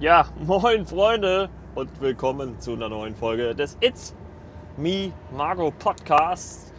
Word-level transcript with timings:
Ja, 0.00 0.26
moin 0.46 0.86
Freunde 0.86 1.50
und 1.74 2.00
willkommen 2.00 2.60
zu 2.60 2.74
einer 2.74 2.88
neuen 2.88 3.16
Folge 3.16 3.56
des 3.56 3.76
It's 3.80 4.14
Me 4.76 5.10
Margo 5.36 5.72
Podcasts. 5.76 6.72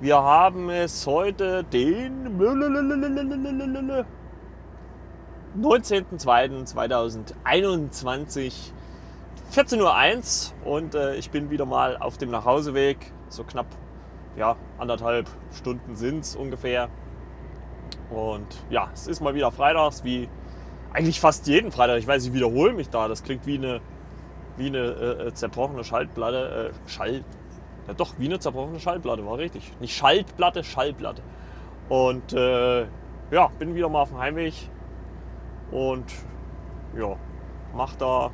Wir 0.00 0.22
haben 0.22 0.70
es 0.70 1.04
heute 1.04 1.64
den 1.64 2.38
19.02.2021, 5.60 8.52
14.01 9.52 10.52
Uhr 10.64 10.72
und 10.72 10.94
äh, 10.94 11.16
ich 11.16 11.32
bin 11.32 11.50
wieder 11.50 11.66
mal 11.66 11.96
auf 11.96 12.18
dem 12.18 12.30
Nachhauseweg, 12.30 13.12
so 13.30 13.42
knapp 13.42 13.66
ja, 14.36 14.54
anderthalb 14.78 15.28
Stunden 15.50 15.96
sind 15.96 16.20
es 16.20 16.36
ungefähr. 16.36 16.88
Und 18.10 18.46
ja, 18.70 18.90
es 18.94 19.08
ist 19.08 19.20
mal 19.20 19.34
wieder 19.34 19.50
freitags, 19.50 20.04
wie 20.04 20.28
eigentlich 20.92 21.20
fast 21.20 21.46
jeden 21.46 21.70
Freitag. 21.70 21.98
Ich 21.98 22.06
weiß, 22.06 22.26
ich 22.26 22.32
wiederhole 22.32 22.72
mich 22.72 22.88
da. 22.90 23.08
Das 23.08 23.22
klingt 23.22 23.46
wie 23.46 23.58
eine, 23.58 23.80
wie 24.56 24.66
eine 24.66 24.78
äh, 24.78 25.26
äh 25.28 25.34
zerbrochene 25.34 25.84
Schaltplatte. 25.84 26.72
Äh, 26.72 26.90
Schall, 26.90 27.24
ja 27.86 27.94
doch, 27.94 28.14
wie 28.18 28.26
eine 28.26 28.38
zerbrochene 28.38 28.80
Schallplatte, 28.80 29.24
war 29.24 29.38
richtig. 29.38 29.72
Nicht 29.80 29.96
Schaltplatte, 29.96 30.64
Schallplatte. 30.64 31.22
Und 31.88 32.32
äh, 32.32 32.86
ja, 33.30 33.48
bin 33.58 33.74
wieder 33.74 33.88
mal 33.88 34.02
auf 34.02 34.10
dem 34.10 34.18
Heimweg 34.18 34.54
und 35.70 36.04
ja, 36.96 37.16
mach 37.74 37.94
da 37.96 38.30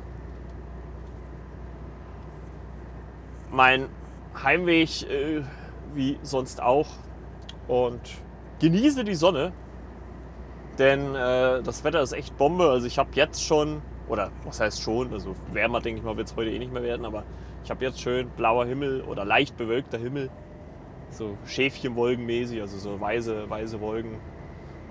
mein 3.51 3.87
Heimweg 4.43 5.09
äh, 5.09 5.41
wie 5.93 6.19
sonst 6.21 6.61
auch 6.61 6.87
und 7.67 8.01
genieße 8.59 9.03
die 9.03 9.15
Sonne, 9.15 9.53
denn 10.79 11.15
äh, 11.15 11.61
das 11.63 11.83
Wetter 11.83 12.01
ist 12.01 12.13
echt 12.13 12.37
Bombe. 12.37 12.69
Also 12.69 12.87
ich 12.87 12.97
habe 12.97 13.09
jetzt 13.13 13.43
schon, 13.43 13.81
oder 14.07 14.31
was 14.45 14.59
heißt 14.59 14.81
schon, 14.81 15.11
also 15.13 15.35
wärmer 15.51 15.81
denke 15.81 15.99
ich 15.99 16.05
mal 16.05 16.17
wird 16.17 16.27
es 16.27 16.35
heute 16.35 16.51
eh 16.51 16.59
nicht 16.59 16.71
mehr 16.71 16.83
werden, 16.83 17.05
aber 17.05 17.23
ich 17.63 17.69
habe 17.69 17.83
jetzt 17.83 17.99
schön 17.99 18.29
blauer 18.29 18.65
Himmel 18.65 19.01
oder 19.01 19.25
leicht 19.25 19.57
bewölkter 19.57 19.97
Himmel, 19.97 20.29
so 21.09 21.37
Schäfchenwolkenmäßig, 21.45 22.61
also 22.61 22.77
so 22.77 22.99
weiße, 22.99 23.49
weiße 23.49 23.81
Wolken. 23.81 24.19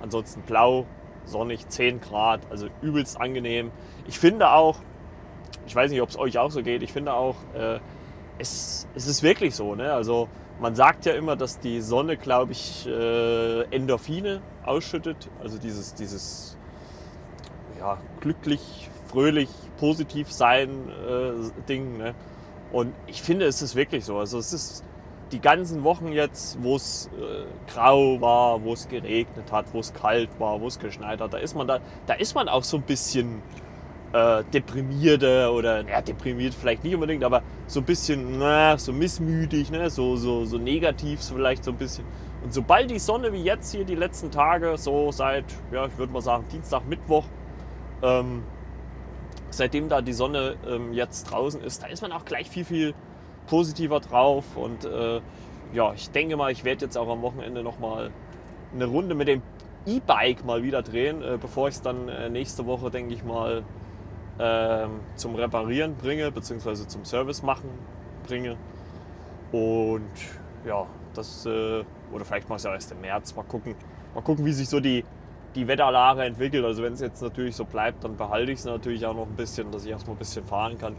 Ansonsten 0.02 0.42
blau, 0.42 0.86
sonnig, 1.24 1.68
10 1.68 2.00
Grad, 2.00 2.40
also 2.50 2.68
übelst 2.82 3.20
angenehm. 3.20 3.70
Ich 4.06 4.18
finde 4.18 4.50
auch, 4.50 4.78
ich 5.66 5.74
weiß 5.74 5.90
nicht, 5.90 6.02
ob 6.02 6.08
es 6.08 6.18
euch 6.18 6.38
auch 6.38 6.50
so 6.50 6.62
geht, 6.62 6.82
ich 6.82 6.92
finde 6.92 7.14
auch, 7.14 7.36
äh, 7.54 7.78
es, 8.38 8.86
es 8.94 9.06
ist 9.06 9.22
wirklich 9.22 9.54
so. 9.54 9.74
Ne? 9.74 9.92
Also 9.92 10.28
man 10.60 10.74
sagt 10.74 11.06
ja 11.06 11.12
immer, 11.12 11.36
dass 11.36 11.58
die 11.58 11.80
Sonne, 11.80 12.16
glaube 12.16 12.52
ich, 12.52 12.86
äh, 12.86 13.62
Endorphine 13.74 14.40
ausschüttet. 14.66 15.28
Also 15.42 15.58
dieses, 15.58 15.94
dieses 15.94 16.56
ja, 17.78 17.98
glücklich, 18.20 18.88
fröhlich, 19.06 19.48
positiv 19.78 20.32
sein 20.32 20.70
äh, 20.88 21.66
Ding. 21.68 21.98
Ne? 21.98 22.14
Und 22.72 22.92
ich 23.06 23.22
finde, 23.22 23.46
es 23.46 23.62
ist 23.62 23.76
wirklich 23.76 24.04
so. 24.04 24.18
Also 24.18 24.38
es 24.38 24.52
ist 24.52 24.84
die 25.32 25.40
ganzen 25.40 25.82
Wochen 25.82 26.12
jetzt, 26.12 26.62
wo 26.62 26.76
es 26.76 27.10
äh, 27.18 27.72
grau 27.72 28.20
war, 28.20 28.62
wo 28.62 28.72
es 28.72 28.88
geregnet 28.88 29.50
hat, 29.50 29.66
wo 29.72 29.80
es 29.80 29.92
kalt 29.92 30.28
war, 30.38 30.60
wo 30.60 30.66
es 30.68 30.78
geschneit 30.78 31.20
hat, 31.20 31.32
da 31.32 31.38
ist 31.38 31.56
man 31.56 31.66
da, 31.66 31.80
da 32.06 32.14
ist 32.14 32.34
man 32.34 32.48
auch 32.48 32.62
so 32.62 32.76
ein 32.76 32.84
bisschen 32.84 33.42
äh, 34.12 34.44
deprimierte 34.52 35.50
oder, 35.50 35.86
ja, 35.88 36.00
deprimiert 36.00 36.54
vielleicht 36.54 36.84
nicht 36.84 36.94
unbedingt, 36.94 37.24
aber 37.24 37.42
so 37.66 37.80
ein 37.80 37.86
bisschen, 37.86 38.38
na, 38.38 38.78
so 38.78 38.92
missmütig, 38.92 39.70
ne? 39.70 39.90
so, 39.90 40.16
so, 40.16 40.44
so 40.44 40.58
negativ 40.58 41.20
vielleicht 41.20 41.64
so 41.64 41.72
ein 41.72 41.76
bisschen. 41.76 42.04
Und 42.46 42.54
sobald 42.54 42.92
die 42.92 43.00
Sonne 43.00 43.32
wie 43.32 43.42
jetzt 43.42 43.72
hier 43.72 43.84
die 43.84 43.96
letzten 43.96 44.30
Tage, 44.30 44.78
so 44.78 45.10
seit, 45.10 45.46
ja, 45.72 45.86
ich 45.86 45.98
würde 45.98 46.12
mal 46.12 46.22
sagen, 46.22 46.44
Dienstag, 46.52 46.86
Mittwoch, 46.86 47.24
ähm, 48.04 48.44
seitdem 49.50 49.88
da 49.88 50.00
die 50.00 50.12
Sonne 50.12 50.54
ähm, 50.64 50.92
jetzt 50.92 51.24
draußen 51.24 51.60
ist, 51.60 51.82
da 51.82 51.88
ist 51.88 52.02
man 52.02 52.12
auch 52.12 52.24
gleich 52.24 52.48
viel, 52.48 52.64
viel 52.64 52.94
positiver 53.48 53.98
drauf. 53.98 54.44
Und 54.54 54.84
äh, 54.84 55.20
ja, 55.72 55.92
ich 55.94 56.08
denke 56.12 56.36
mal, 56.36 56.52
ich 56.52 56.62
werde 56.62 56.84
jetzt 56.84 56.96
auch 56.96 57.08
am 57.08 57.20
Wochenende 57.22 57.64
nochmal 57.64 58.12
eine 58.72 58.84
Runde 58.84 59.16
mit 59.16 59.26
dem 59.26 59.42
E-Bike 59.84 60.44
mal 60.44 60.62
wieder 60.62 60.82
drehen, 60.82 61.22
äh, 61.22 61.38
bevor 61.40 61.66
ich 61.66 61.74
es 61.74 61.82
dann 61.82 62.08
äh, 62.08 62.30
nächste 62.30 62.64
Woche, 62.64 62.92
denke 62.92 63.12
ich 63.12 63.24
mal, 63.24 63.64
ähm, 64.38 65.00
zum 65.16 65.34
Reparieren 65.34 65.96
bringe, 65.96 66.30
beziehungsweise 66.30 66.86
zum 66.86 67.04
Service 67.04 67.42
machen 67.42 67.70
bringe. 68.24 68.56
Und 69.50 70.12
ja, 70.64 70.86
das, 71.12 71.44
äh, 71.44 71.82
oder 72.12 72.24
vielleicht 72.24 72.48
mache 72.48 72.56
ich 72.56 72.60
es 72.60 72.64
ja 72.64 72.74
erst 72.74 72.92
im 72.92 73.00
März, 73.00 73.34
mal 73.34 73.44
gucken. 73.44 73.74
Mal 74.14 74.22
gucken, 74.22 74.44
wie 74.44 74.52
sich 74.52 74.68
so 74.68 74.80
die, 74.80 75.04
die 75.54 75.66
Wetterlage 75.68 76.24
entwickelt. 76.24 76.64
Also 76.64 76.82
wenn 76.82 76.92
es 76.92 77.00
jetzt 77.00 77.22
natürlich 77.22 77.56
so 77.56 77.64
bleibt, 77.64 78.04
dann 78.04 78.16
behalte 78.16 78.52
ich 78.52 78.60
es 78.60 78.64
natürlich 78.64 79.04
auch 79.06 79.14
noch 79.14 79.26
ein 79.26 79.36
bisschen, 79.36 79.70
dass 79.70 79.84
ich 79.84 79.90
erstmal 79.90 80.16
ein 80.16 80.18
bisschen 80.18 80.44
fahren 80.44 80.78
kann. 80.78 80.96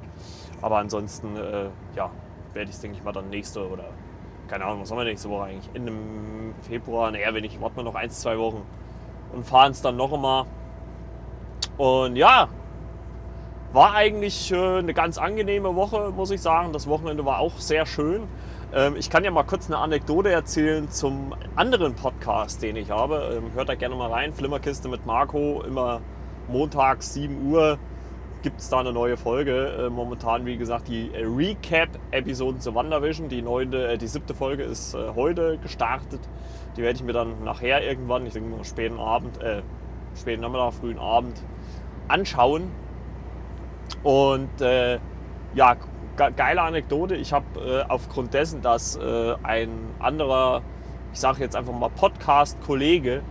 Aber 0.61 0.77
ansonsten, 0.77 1.35
äh, 1.35 1.69
ja, 1.95 2.11
werde 2.53 2.69
ich 2.69 2.75
es, 2.75 2.81
denke 2.81 2.97
ich 2.97 3.03
mal, 3.03 3.11
dann 3.11 3.29
nächste 3.29 3.67
oder 3.67 3.85
keine 4.47 4.65
Ahnung, 4.65 4.81
was 4.81 4.91
haben 4.91 4.97
wir 4.97 5.03
nächste 5.03 5.29
Woche 5.29 5.43
eigentlich? 5.43 5.69
Ende 5.73 5.91
Februar, 6.61 7.11
naja, 7.11 7.33
wenn 7.33 7.43
ich, 7.43 7.59
warten 7.59 7.75
wir 7.77 7.83
noch 7.83 7.95
ein, 7.95 8.09
zwei 8.09 8.37
Wochen 8.37 8.63
und 9.33 9.45
fahren 9.45 9.71
es 9.71 9.81
dann 9.81 9.97
noch 9.97 10.13
einmal. 10.13 10.45
Und 11.77 12.15
ja, 12.15 12.47
war 13.73 13.93
eigentlich 13.93 14.51
äh, 14.51 14.79
eine 14.79 14.93
ganz 14.93 15.17
angenehme 15.17 15.75
Woche, 15.75 16.11
muss 16.15 16.31
ich 16.31 16.41
sagen. 16.41 16.73
Das 16.73 16.87
Wochenende 16.87 17.25
war 17.25 17.39
auch 17.39 17.57
sehr 17.59 17.85
schön. 17.85 18.23
Ähm, 18.73 18.95
ich 18.97 19.09
kann 19.09 19.23
ja 19.23 19.31
mal 19.31 19.43
kurz 19.43 19.67
eine 19.67 19.77
Anekdote 19.77 20.29
erzählen 20.29 20.89
zum 20.89 21.33
anderen 21.55 21.95
Podcast, 21.95 22.61
den 22.61 22.75
ich 22.75 22.91
habe. 22.91 23.37
Ähm, 23.37 23.53
hört 23.53 23.69
da 23.69 23.75
gerne 23.75 23.95
mal 23.95 24.11
rein. 24.11 24.33
Flimmerkiste 24.33 24.89
mit 24.89 25.05
Marco. 25.05 25.61
Immer 25.61 26.01
montags 26.49 27.13
7 27.13 27.49
Uhr 27.49 27.77
gibt 28.41 28.59
es 28.59 28.69
da 28.69 28.79
eine 28.79 28.91
neue 28.91 29.15
Folge. 29.15 29.85
Äh, 29.85 29.89
momentan, 29.89 30.45
wie 30.45 30.57
gesagt, 30.57 30.89
die 30.89 31.09
Recap-Episoden 31.15 32.59
zu 32.59 32.75
WandaVision. 32.75 33.29
Die, 33.29 33.41
neunte, 33.41 33.97
die 33.97 34.07
siebte 34.07 34.33
Folge 34.33 34.63
ist 34.63 34.93
äh, 34.93 35.13
heute 35.15 35.57
gestartet. 35.59 36.19
Die 36.75 36.81
werde 36.81 36.97
ich 36.97 37.03
mir 37.03 37.13
dann 37.13 37.43
nachher 37.45 37.81
irgendwann, 37.81 38.25
ich 38.25 38.33
denke 38.33 38.49
mal 38.49 38.65
späten 38.65 38.99
Abend, 38.99 39.41
äh, 39.41 39.61
späten 40.15 40.41
Nachmittag, 40.41 40.73
frühen 40.73 40.99
Abend 40.99 41.41
anschauen. 42.09 42.69
Und 44.03 44.59
äh, 44.59 44.99
ja, 45.55 45.77
geile 46.17 46.61
Anekdote. 46.61 47.15
Ich 47.15 47.31
habe 47.31 47.45
äh, 47.59 47.83
aufgrund 47.87 48.33
dessen, 48.33 48.61
dass 48.61 48.95
äh, 48.97 49.35
ein 49.43 49.69
anderer, 49.99 50.61
ich 51.13 51.19
sage 51.19 51.41
jetzt 51.41 51.55
einfach 51.55 51.73
mal 51.73 51.89
Podcast-Kollege 51.89 53.21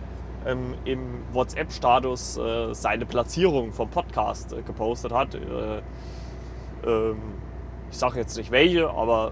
ähm, 0.45 0.73
im 0.85 0.99
WhatsApp-Status 1.33 2.37
äh, 2.37 2.73
seine 2.73 3.05
Platzierung 3.05 3.73
vom 3.73 3.89
Podcast 3.89 4.53
äh, 4.53 4.61
gepostet 4.61 5.11
hat. 5.11 5.35
Äh, 5.35 5.81
ähm, 6.85 7.17
ich 7.91 7.97
sage 7.97 8.19
jetzt 8.19 8.35
nicht 8.37 8.51
welche, 8.51 8.89
aber 8.89 9.31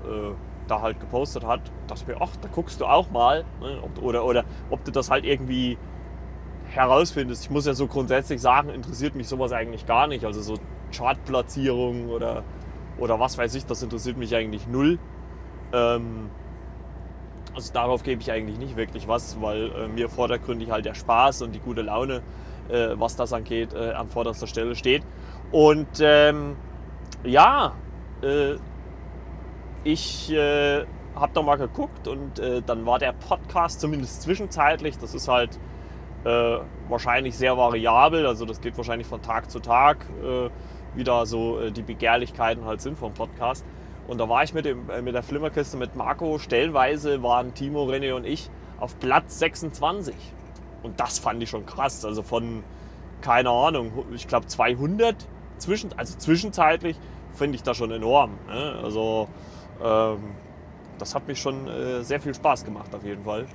da 0.67 0.81
halt 0.81 0.99
gepostet 1.01 1.45
hat, 1.45 1.59
dachte 1.87 2.05
mir, 2.07 2.21
ach, 2.21 2.31
da 2.41 2.47
guckst 2.47 2.79
du 2.79 2.85
auch 2.85 3.09
mal. 3.11 3.43
Ne? 3.59 3.81
Oder, 4.01 4.23
oder 4.23 4.45
ob 4.69 4.83
du 4.85 4.91
das 4.91 5.11
halt 5.11 5.25
irgendwie 5.25 5.77
herausfindest. 6.69 7.43
Ich 7.43 7.49
muss 7.49 7.65
ja 7.65 7.73
so 7.73 7.87
grundsätzlich 7.87 8.41
sagen, 8.41 8.69
interessiert 8.69 9.15
mich 9.15 9.27
sowas 9.27 9.51
eigentlich 9.51 9.85
gar 9.85 10.07
nicht. 10.07 10.25
Also 10.25 10.41
so 10.41 10.55
Chartplatzierung 10.95 12.09
oder, 12.09 12.43
oder 12.97 13.19
was 13.19 13.37
weiß 13.37 13.55
ich, 13.55 13.65
das 13.65 13.83
interessiert 13.83 14.17
mich 14.17 14.35
eigentlich 14.35 14.67
null. 14.67 14.99
Ähm, 15.73 16.29
also 17.53 17.71
darauf 17.73 18.03
gebe 18.03 18.21
ich 18.21 18.31
eigentlich 18.31 18.57
nicht 18.57 18.75
wirklich 18.75 19.07
was, 19.07 19.41
weil 19.41 19.71
äh, 19.71 19.87
mir 19.87 20.09
vordergründig 20.09 20.71
halt 20.71 20.85
der 20.85 20.93
Spaß 20.93 21.41
und 21.41 21.53
die 21.53 21.59
gute 21.59 21.81
Laune, 21.81 22.21
äh, 22.69 22.89
was 22.95 23.15
das 23.15 23.31
angeht, 23.33 23.73
äh, 23.73 23.91
an 23.91 24.07
vorderster 24.07 24.47
Stelle 24.47 24.75
steht. 24.75 25.03
Und 25.51 25.87
ähm, 26.01 26.57
ja, 27.23 27.73
äh, 28.21 28.55
ich 29.83 30.31
äh, 30.31 30.85
habe 31.15 31.31
da 31.33 31.41
mal 31.41 31.55
geguckt 31.55 32.07
und 32.07 32.39
äh, 32.39 32.61
dann 32.61 32.85
war 32.85 32.99
der 32.99 33.13
Podcast 33.13 33.79
zumindest 33.79 34.21
zwischenzeitlich, 34.21 34.97
das 34.97 35.13
ist 35.13 35.27
halt 35.27 35.59
wahrscheinlich 36.89 37.37
sehr 37.37 37.55
variabel, 37.55 38.25
also 38.25 38.45
das 38.45 38.59
geht 38.59 38.75
wahrscheinlich 38.77 39.05
von 39.05 39.21
Tag 39.21 39.51
zu 39.51 39.59
Tag 39.59 40.07
wieder 40.95 41.25
so 41.25 41.59
äh, 41.59 41.71
die 41.71 41.81
Begehrlichkeiten 41.81 42.65
halt 42.65 42.81
sind 42.81 42.97
vom 42.97 43.13
Podcast. 43.13 43.65
Und 44.07 44.19
da 44.19 44.29
war 44.29 44.43
ich 44.43 44.53
mit, 44.53 44.65
dem, 44.65 44.89
äh, 44.89 45.01
mit 45.01 45.15
der 45.15 45.23
Flimmerkiste 45.23 45.77
mit 45.77 45.95
Marco. 45.95 46.37
Stellenweise 46.37 47.23
waren 47.23 47.53
Timo, 47.53 47.85
René 47.85 48.13
und 48.13 48.25
ich 48.25 48.49
auf 48.79 48.99
Platz 48.99 49.39
26. 49.39 50.15
Und 50.83 50.99
das 50.99 51.19
fand 51.19 51.41
ich 51.41 51.49
schon 51.49 51.65
krass. 51.65 52.05
Also 52.05 52.21
von, 52.21 52.63
keine 53.21 53.49
Ahnung, 53.49 54.05
ich 54.13 54.27
glaube 54.27 54.45
200, 54.45 55.15
zwischen, 55.57 55.91
also 55.97 56.17
zwischenzeitlich 56.17 56.97
finde 57.33 57.55
ich 57.55 57.63
das 57.63 57.77
schon 57.77 57.91
enorm. 57.91 58.31
Ne? 58.47 58.79
Also 58.83 59.27
ähm, 59.83 60.19
das 60.99 61.15
hat 61.15 61.27
mich 61.27 61.39
schon 61.39 61.67
äh, 61.67 62.03
sehr 62.03 62.19
viel 62.19 62.33
Spaß 62.33 62.63
gemacht 62.65 62.93
auf 62.93 63.03
jeden 63.03 63.23
Fall. 63.23 63.45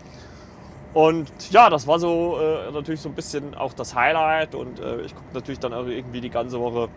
Und 0.92 1.30
ja, 1.52 1.70
das 1.70 1.86
war 1.86 2.00
so 2.00 2.38
äh, 2.40 2.72
natürlich 2.72 3.00
so 3.00 3.08
ein 3.08 3.14
bisschen 3.14 3.54
auch 3.54 3.72
das 3.72 3.94
Highlight. 3.94 4.54
Und 4.54 4.80
äh, 4.80 5.02
ich 5.02 5.14
gucke 5.14 5.28
natürlich 5.34 5.60
dann 5.60 5.72
irgendwie 5.72 6.20
die 6.20 6.30
ganze 6.30 6.58
Woche 6.60 6.88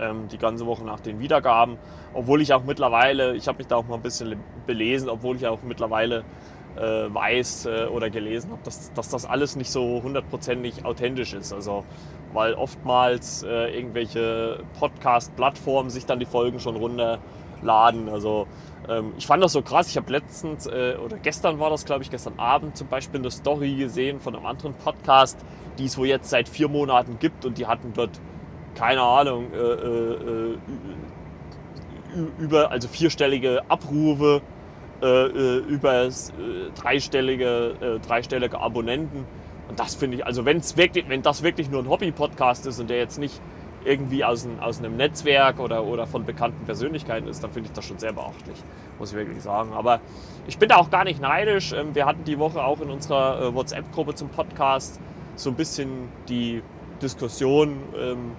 ähm, 0.00 0.28
die 0.28 0.38
ganze 0.38 0.66
Woche 0.66 0.84
nach 0.84 1.00
den 1.00 1.20
Wiedergaben. 1.20 1.78
Obwohl 2.14 2.42
ich 2.42 2.52
auch 2.52 2.64
mittlerweile, 2.64 3.34
ich 3.34 3.48
habe 3.48 3.58
mich 3.58 3.66
da 3.66 3.76
auch 3.76 3.86
mal 3.86 3.96
ein 3.96 4.02
bisschen 4.02 4.36
belesen, 4.66 5.08
obwohl 5.08 5.36
ich 5.36 5.46
auch 5.46 5.62
mittlerweile 5.62 6.24
äh, 6.76 6.80
weiß 6.80 7.66
äh, 7.66 7.86
oder 7.86 8.10
gelesen 8.10 8.50
habe, 8.50 8.62
dass, 8.64 8.92
dass 8.92 9.08
das 9.08 9.26
alles 9.26 9.56
nicht 9.56 9.70
so 9.70 10.02
hundertprozentig 10.02 10.84
authentisch 10.84 11.34
ist. 11.34 11.52
Also 11.52 11.84
weil 12.32 12.54
oftmals 12.54 13.42
äh, 13.42 13.76
irgendwelche 13.76 14.60
Podcast-Plattformen 14.78 15.90
sich 15.90 16.06
dann 16.06 16.18
die 16.18 16.26
Folgen 16.26 16.60
schon 16.60 16.76
runterladen. 16.76 18.08
Also 18.08 18.46
ähm, 18.88 19.12
ich 19.18 19.26
fand 19.26 19.42
das 19.42 19.52
so 19.52 19.62
krass. 19.62 19.88
Ich 19.88 19.96
habe 19.96 20.10
letztens 20.10 20.66
äh, 20.66 20.96
oder 21.02 21.18
gestern 21.18 21.58
war 21.58 21.70
das, 21.70 21.84
glaube 21.84 22.02
ich, 22.02 22.10
gestern 22.10 22.38
Abend 22.38 22.76
zum 22.76 22.88
Beispiel 22.88 23.20
eine 23.20 23.30
Story 23.30 23.74
gesehen 23.74 24.20
von 24.20 24.34
einem 24.34 24.46
anderen 24.46 24.74
Podcast, 24.74 25.38
die 25.78 25.84
es 25.84 25.98
wohl 25.98 26.06
jetzt 26.06 26.30
seit 26.30 26.48
vier 26.48 26.68
Monaten 26.68 27.18
gibt 27.18 27.44
und 27.44 27.58
die 27.58 27.66
hatten 27.66 27.92
dort 27.94 28.20
keine 28.74 29.02
Ahnung 29.02 29.52
äh, 29.52 29.56
äh, 29.56 30.52
äh 30.52 30.58
über 32.38 32.70
also 32.70 32.88
vierstellige 32.88 33.62
Abrufe 33.68 34.42
über 35.00 36.08
dreistellige 36.76 37.98
dreistellige 38.06 38.60
Abonnenten 38.60 39.26
und 39.72 39.80
das 39.80 39.94
finde 39.94 40.18
ich, 40.18 40.26
also 40.26 40.44
wenn's 40.44 40.76
wirklich, 40.76 41.08
wenn 41.08 41.22
das 41.22 41.42
wirklich 41.42 41.70
nur 41.70 41.82
ein 41.82 41.88
Hobby-Podcast 41.88 42.66
ist 42.66 42.78
und 42.78 42.90
der 42.90 42.98
jetzt 42.98 43.18
nicht 43.18 43.40
irgendwie 43.86 44.22
aus, 44.22 44.44
ein, 44.44 44.60
aus 44.60 44.78
einem 44.78 44.96
Netzwerk 44.98 45.60
oder, 45.60 45.84
oder 45.84 46.06
von 46.06 46.26
bekannten 46.26 46.64
Persönlichkeiten 46.66 47.26
ist, 47.26 47.42
dann 47.42 47.52
finde 47.52 47.68
ich 47.68 47.72
das 47.72 47.86
schon 47.86 47.98
sehr 47.98 48.12
beachtlich, 48.12 48.62
muss 48.98 49.12
ich 49.12 49.16
wirklich 49.16 49.42
sagen. 49.42 49.72
Aber 49.72 50.00
ich 50.46 50.58
bin 50.58 50.68
da 50.68 50.76
auch 50.76 50.90
gar 50.90 51.04
nicht 51.04 51.22
neidisch. 51.22 51.72
Ähm, 51.72 51.94
wir 51.94 52.04
hatten 52.04 52.22
die 52.24 52.38
Woche 52.38 52.62
auch 52.62 52.82
in 52.82 52.90
unserer 52.90 53.54
WhatsApp-Gruppe 53.54 54.14
zum 54.14 54.28
Podcast 54.28 55.00
so 55.36 55.48
ein 55.48 55.56
bisschen 55.56 56.08
die 56.28 56.62
Diskussion, 57.00 57.78
ähm, 57.98 58.32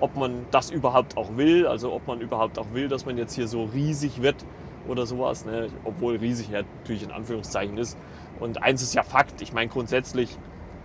ob 0.00 0.16
man 0.16 0.46
das 0.50 0.70
überhaupt 0.70 1.16
auch 1.16 1.36
will, 1.36 1.66
also 1.66 1.92
ob 1.92 2.06
man 2.06 2.20
überhaupt 2.20 2.58
auch 2.58 2.66
will, 2.72 2.88
dass 2.88 3.06
man 3.06 3.16
jetzt 3.16 3.34
hier 3.34 3.48
so 3.48 3.64
riesig 3.64 4.22
wird 4.22 4.44
oder 4.88 5.06
sowas, 5.06 5.44
ne? 5.44 5.68
obwohl 5.84 6.16
riesig 6.16 6.50
natürlich 6.50 7.02
in 7.02 7.10
Anführungszeichen 7.10 7.76
ist. 7.78 7.98
Und 8.38 8.62
eins 8.62 8.82
ist 8.82 8.94
ja 8.94 9.02
Fakt, 9.02 9.40
ich 9.40 9.52
meine 9.52 9.68
grundsätzlich 9.68 10.36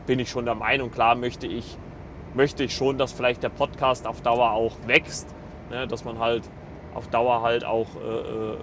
bin 0.05 0.19
ich 0.19 0.29
schon 0.29 0.45
der 0.45 0.55
Meinung, 0.55 0.91
klar 0.91 1.15
möchte 1.15 1.47
ich, 1.47 1.77
möchte 2.33 2.63
ich 2.63 2.75
schon, 2.75 2.97
dass 2.97 3.11
vielleicht 3.11 3.43
der 3.43 3.49
Podcast 3.49 4.07
auf 4.07 4.21
Dauer 4.21 4.51
auch 4.51 4.75
wächst, 4.87 5.27
ne, 5.69 5.87
dass 5.87 6.05
man 6.05 6.19
halt 6.19 6.49
auf 6.93 7.07
Dauer 7.07 7.41
halt 7.41 7.65
auch 7.65 7.87
äh, 7.95 8.53
äh, 8.53 8.57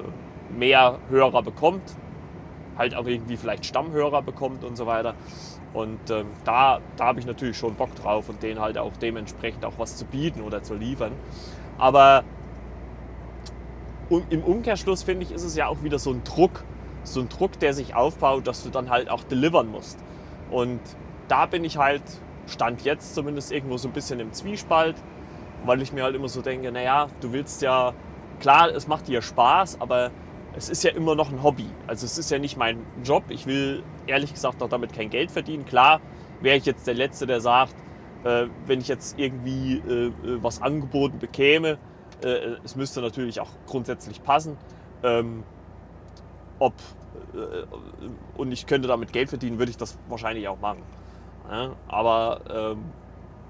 mehr 0.56 0.98
Hörer 1.10 1.42
bekommt, 1.42 1.96
halt 2.76 2.94
auch 2.94 3.06
irgendwie 3.06 3.36
vielleicht 3.36 3.66
Stammhörer 3.66 4.22
bekommt 4.22 4.64
und 4.64 4.76
so 4.76 4.86
weiter. 4.86 5.14
Und 5.74 6.10
ähm, 6.10 6.26
da, 6.44 6.80
da 6.96 7.06
habe 7.06 7.20
ich 7.20 7.26
natürlich 7.26 7.56
schon 7.56 7.74
Bock 7.74 7.94
drauf 7.94 8.28
und 8.28 8.42
denen 8.42 8.60
halt 8.60 8.78
auch 8.78 8.92
dementsprechend 8.96 9.64
auch 9.64 9.74
was 9.78 9.96
zu 9.96 10.04
bieten 10.04 10.42
oder 10.42 10.62
zu 10.62 10.74
liefern. 10.74 11.12
Aber 11.76 12.24
im 14.30 14.42
Umkehrschluss 14.42 15.02
finde 15.02 15.24
ich, 15.24 15.32
ist 15.32 15.44
es 15.44 15.54
ja 15.54 15.66
auch 15.66 15.82
wieder 15.82 15.98
so 15.98 16.10
ein 16.10 16.24
Druck, 16.24 16.64
so 17.04 17.20
ein 17.20 17.28
Druck, 17.28 17.58
der 17.58 17.74
sich 17.74 17.94
aufbaut, 17.94 18.46
dass 18.46 18.62
du 18.62 18.70
dann 18.70 18.88
halt 18.90 19.10
auch 19.10 19.22
delivern 19.22 19.70
musst. 19.70 19.98
Und 20.50 20.80
da 21.28 21.46
bin 21.46 21.64
ich 21.64 21.76
halt, 21.76 22.02
stand 22.46 22.82
jetzt 22.82 23.14
zumindest 23.14 23.52
irgendwo 23.52 23.76
so 23.76 23.88
ein 23.88 23.92
bisschen 23.92 24.18
im 24.20 24.32
Zwiespalt, 24.32 24.96
weil 25.64 25.82
ich 25.82 25.92
mir 25.92 26.04
halt 26.04 26.16
immer 26.16 26.28
so 26.28 26.40
denke, 26.40 26.72
naja, 26.72 27.08
du 27.20 27.32
willst 27.32 27.60
ja, 27.60 27.92
klar, 28.40 28.70
es 28.70 28.86
macht 28.88 29.08
dir 29.08 29.20
Spaß, 29.20 29.80
aber 29.80 30.10
es 30.56 30.68
ist 30.68 30.82
ja 30.82 30.90
immer 30.90 31.14
noch 31.14 31.30
ein 31.30 31.42
Hobby. 31.42 31.66
Also 31.86 32.06
es 32.06 32.18
ist 32.18 32.30
ja 32.30 32.38
nicht 32.38 32.56
mein 32.56 32.84
Job. 33.04 33.24
Ich 33.28 33.46
will 33.46 33.82
ehrlich 34.06 34.32
gesagt 34.32 34.62
auch 34.62 34.68
damit 34.68 34.92
kein 34.92 35.10
Geld 35.10 35.30
verdienen. 35.30 35.64
Klar 35.64 36.00
wäre 36.40 36.56
ich 36.56 36.66
jetzt 36.66 36.86
der 36.86 36.94
Letzte, 36.94 37.26
der 37.26 37.40
sagt, 37.40 37.74
äh, 38.24 38.46
wenn 38.66 38.80
ich 38.80 38.88
jetzt 38.88 39.18
irgendwie 39.18 39.78
äh, 39.78 40.06
äh 40.06 40.12
was 40.42 40.60
angeboten 40.62 41.18
bekäme, 41.18 41.78
es 42.64 42.74
müsste 42.74 43.00
natürlich 43.00 43.38
auch 43.38 43.50
grundsätzlich 43.68 44.24
passen. 44.24 44.56
Ähm, 45.04 45.44
ob, 46.58 46.74
und 48.36 48.50
ich 48.50 48.66
könnte 48.66 48.88
damit 48.88 49.12
Geld 49.12 49.28
verdienen, 49.28 49.60
würde 49.60 49.70
ich 49.70 49.76
das 49.76 49.96
wahrscheinlich 50.08 50.48
auch 50.48 50.58
machen. 50.58 50.82
Aber 51.86 52.40
ähm, 52.50 52.84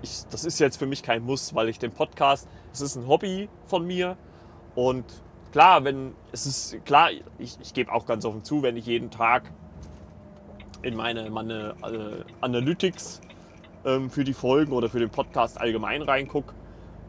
ich, 0.02 0.22
das 0.30 0.44
ist 0.44 0.60
jetzt 0.60 0.76
für 0.76 0.86
mich 0.86 1.02
kein 1.02 1.22
Muss, 1.22 1.54
weil 1.54 1.70
ich 1.70 1.78
den 1.78 1.92
Podcast, 1.92 2.46
es 2.72 2.82
ist 2.82 2.96
ein 2.96 3.08
Hobby 3.08 3.48
von 3.66 3.86
mir 3.86 4.18
und 4.74 5.04
klar, 5.52 5.84
wenn 5.84 6.14
es 6.32 6.46
ist 6.46 6.84
klar, 6.84 7.10
ich, 7.38 7.58
ich 7.60 7.74
gebe 7.74 7.92
auch 7.92 8.06
ganz 8.06 8.24
offen 8.24 8.44
zu, 8.44 8.62
wenn 8.62 8.76
ich 8.76 8.86
jeden 8.86 9.10
Tag 9.10 9.50
in 10.82 10.94
meine, 10.94 11.30
meine 11.30 11.74
äh, 11.82 12.24
Analytics 12.40 13.20
ähm, 13.84 14.10
für 14.10 14.24
die 14.24 14.32
Folgen 14.32 14.72
oder 14.72 14.88
für 14.88 15.00
den 15.00 15.10
Podcast 15.10 15.60
allgemein 15.60 16.02
reingucke, 16.02 16.54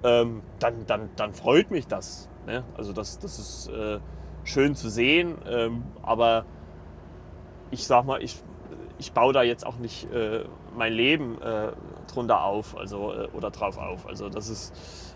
ähm, 0.03 0.41
dann, 0.59 0.85
dann, 0.87 1.09
dann 1.15 1.33
freut 1.33 1.71
mich 1.71 1.87
das. 1.87 2.29
Ne? 2.45 2.63
Also 2.77 2.93
das, 2.93 3.19
das 3.19 3.39
ist 3.39 3.67
äh, 3.67 3.99
schön 4.43 4.75
zu 4.75 4.89
sehen, 4.89 5.37
ähm, 5.47 5.83
aber 6.01 6.45
ich 7.71 7.85
sag 7.85 8.05
mal, 8.05 8.23
ich, 8.23 8.41
ich 8.97 9.11
baue 9.11 9.33
da 9.33 9.43
jetzt 9.43 9.65
auch 9.65 9.77
nicht 9.77 10.11
äh, 10.11 10.45
mein 10.75 10.93
Leben 10.93 11.41
äh, 11.41 11.71
drunter 12.13 12.43
auf, 12.43 12.77
also 12.77 13.13
äh, 13.13 13.27
oder 13.33 13.51
drauf 13.51 13.77
auf. 13.77 14.07
Also 14.07 14.29
das 14.29 14.49
ist 14.49 14.73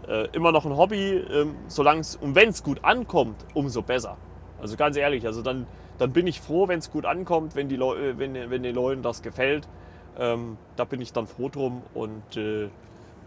äh, 0.07 0.27
immer 0.31 0.51
noch 0.51 0.65
ein 0.65 0.75
Hobby, 0.77 1.11
ähm, 1.11 1.55
solange 1.67 2.01
es 2.01 2.15
und 2.15 2.35
wenn 2.35 2.49
es 2.49 2.63
gut 2.63 2.83
ankommt, 2.83 3.45
umso 3.53 3.81
besser. 3.81 4.17
Also 4.61 4.77
ganz 4.77 4.95
ehrlich, 4.95 5.25
also 5.25 5.41
dann, 5.41 5.67
dann 5.97 6.13
bin 6.13 6.27
ich 6.27 6.39
froh, 6.41 6.67
wenn 6.67 6.79
es 6.79 6.91
gut 6.91 7.05
ankommt, 7.05 7.55
wenn, 7.55 7.69
die 7.69 7.75
Leu 7.75 7.95
äh, 7.95 8.17
wenn, 8.17 8.33
wenn 8.33 8.63
den 8.63 8.75
Leuten 8.75 9.01
das 9.01 9.21
gefällt. 9.21 9.67
Ähm, 10.17 10.57
da 10.75 10.85
bin 10.85 11.01
ich 11.01 11.11
dann 11.11 11.27
froh 11.27 11.49
drum 11.49 11.81
und 11.93 12.37
äh, 12.37 12.69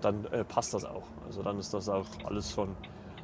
dann 0.00 0.24
äh, 0.26 0.44
passt 0.44 0.72
das 0.72 0.84
auch. 0.84 1.02
Also 1.26 1.42
dann 1.42 1.58
ist 1.58 1.74
das 1.74 1.88
auch 1.88 2.06
alles 2.24 2.52
schon 2.52 2.76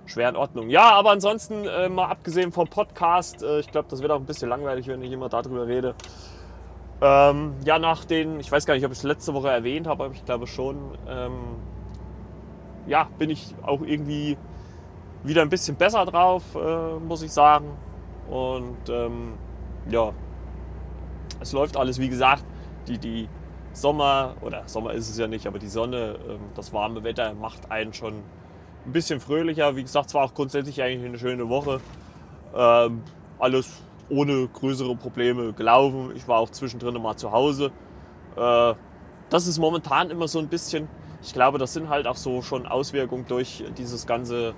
schwer 0.04 0.28
in 0.28 0.36
Ordnung. 0.36 0.68
Ja, 0.68 0.90
aber 0.90 1.10
ansonsten, 1.10 1.64
äh, 1.64 1.88
mal 1.88 2.08
abgesehen 2.08 2.50
vom 2.50 2.66
Podcast, 2.66 3.42
ich 3.60 3.70
glaube, 3.70 3.86
das 3.88 4.02
wird 4.02 4.10
auch 4.10 4.18
ein 4.18 4.26
bisschen 4.26 4.48
langweilig, 4.48 4.88
wenn 4.88 5.00
ich 5.00 5.12
immer 5.12 5.28
darüber 5.28 5.66
rede. 5.68 5.94
Ähm, 7.04 7.54
ja, 7.64 7.80
nach 7.80 8.04
den, 8.04 8.38
ich 8.38 8.52
weiß 8.52 8.64
gar 8.64 8.74
nicht, 8.74 8.84
ob 8.86 8.92
ich 8.92 8.98
es 8.98 9.02
letzte 9.02 9.34
Woche 9.34 9.50
erwähnt 9.50 9.88
habe, 9.88 10.04
aber 10.04 10.14
ich 10.14 10.24
glaube 10.24 10.46
schon, 10.46 10.76
ähm, 11.08 11.32
ja, 12.86 13.08
bin 13.18 13.28
ich 13.28 13.56
auch 13.62 13.82
irgendwie 13.82 14.38
wieder 15.24 15.42
ein 15.42 15.48
bisschen 15.48 15.74
besser 15.74 16.06
drauf, 16.06 16.42
äh, 16.54 16.98
muss 17.00 17.22
ich 17.22 17.32
sagen. 17.32 17.66
Und 18.30 18.88
ähm, 18.88 19.34
ja, 19.90 20.12
es 21.40 21.52
läuft 21.52 21.76
alles, 21.76 21.98
wie 21.98 22.08
gesagt, 22.08 22.44
die, 22.86 22.98
die 22.98 23.28
Sommer, 23.72 24.36
oder 24.40 24.62
Sommer 24.66 24.92
ist 24.92 25.10
es 25.10 25.18
ja 25.18 25.26
nicht, 25.26 25.48
aber 25.48 25.58
die 25.58 25.68
Sonne, 25.68 26.16
ähm, 26.28 26.38
das 26.54 26.72
warme 26.72 27.02
Wetter 27.02 27.34
macht 27.34 27.68
einen 27.72 27.92
schon 27.92 28.14
ein 28.86 28.92
bisschen 28.92 29.18
fröhlicher. 29.18 29.74
Wie 29.74 29.82
gesagt, 29.82 30.06
es 30.06 30.14
war 30.14 30.24
auch 30.24 30.34
grundsätzlich 30.34 30.80
eigentlich 30.80 31.08
eine 31.08 31.18
schöne 31.18 31.48
Woche. 31.48 31.80
Ähm, 32.54 33.02
alles 33.40 33.82
ohne 34.12 34.46
größere 34.48 34.94
Probleme 34.94 35.52
gelaufen. 35.52 36.12
Ich 36.14 36.28
war 36.28 36.38
auch 36.38 36.50
zwischendrin 36.50 37.00
mal 37.00 37.16
zu 37.16 37.32
Hause. 37.32 37.72
Äh, 38.36 38.74
das 39.30 39.46
ist 39.46 39.58
momentan 39.58 40.10
immer 40.10 40.28
so 40.28 40.38
ein 40.38 40.48
bisschen, 40.48 40.88
ich 41.22 41.32
glaube, 41.32 41.58
das 41.58 41.72
sind 41.72 41.88
halt 41.88 42.06
auch 42.06 42.16
so 42.16 42.42
schon 42.42 42.66
Auswirkungen 42.66 43.24
durch 43.26 43.64
dieses 43.78 44.06
ganze 44.06 44.54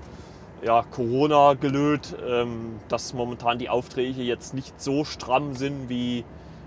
ja, 0.65 0.83
Corona-Gelöt, 0.83 2.17
ähm, 2.27 2.81
dass 2.89 3.15
momentan 3.15 3.59
die 3.59 3.69
Aufträge 3.69 4.23
jetzt 4.23 4.55
nicht 4.55 4.81
so 4.81 5.05
stramm 5.05 5.55
sind 5.55 5.89
wie 5.89 6.25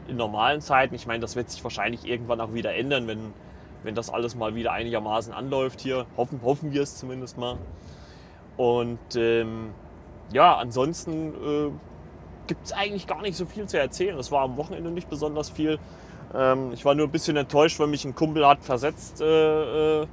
in 0.08 0.16
normalen 0.16 0.62
Zeiten. 0.62 0.96
Ich 0.96 1.08
meine, 1.08 1.20
das 1.20 1.36
wird 1.36 1.50
sich 1.50 1.64
wahrscheinlich 1.64 2.06
irgendwann 2.06 2.40
auch 2.40 2.54
wieder 2.54 2.74
ändern, 2.74 3.08
wenn, 3.08 3.34
wenn 3.84 3.96
das 3.96 4.10
alles 4.10 4.36
mal 4.36 4.56
wieder 4.56 4.72
einigermaßen 4.72 5.34
anläuft 5.34 5.82
hier. 5.82 6.06
Hoffen, 6.16 6.40
hoffen 6.44 6.72
wir 6.72 6.84
es 6.84 6.98
zumindest 6.98 7.38
mal. 7.38 7.58
Und 8.56 9.00
ähm, 9.16 9.72
ja, 10.32 10.56
ansonsten 10.56 11.34
äh, 11.34 11.72
gibt 12.48 12.66
es 12.66 12.74
eigentlich 12.74 13.08
gar 13.08 13.22
nicht 13.22 13.38
so 13.38 13.46
viel 13.46 13.68
zu 13.68 13.80
erzählen. 13.80 14.18
Es 14.18 14.32
war 14.32 14.44
am 14.44 14.58
Wochenende 14.58 14.90
nicht 14.90 15.10
besonders 15.10 15.50
viel. 15.50 15.80
Ähm, 16.34 16.72
ich 16.74 16.86
war 16.86 16.96
nur 16.96 17.08
ein 17.08 17.12
bisschen 17.12 17.38
enttäuscht, 17.38 17.80
weil 17.80 17.88
mich 17.88 18.06
ein 18.06 18.16
Kumpel 18.16 18.48
hat 18.48 18.64
versetzt, 18.64 19.22
äh, 19.22 20.02
äh, 20.02 20.08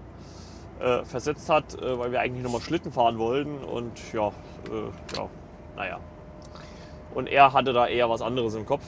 äh 0.80 1.04
versetzt 1.04 1.48
hat, 1.48 1.80
äh, 1.80 1.98
weil 1.98 2.12
wir 2.12 2.20
eigentlich 2.20 2.42
nochmal 2.42 2.60
Schlitten 2.60 2.92
fahren 2.92 3.18
wollten. 3.18 3.58
Und 3.64 4.12
ja, 4.12 4.28
äh, 4.28 5.16
ja, 5.16 5.28
naja. 5.76 6.00
Und 7.14 7.28
er 7.28 7.52
hatte 7.52 7.72
da 7.72 7.86
eher 7.86 8.10
was 8.10 8.22
anderes 8.22 8.54
im 8.54 8.66
Kopf. 8.66 8.82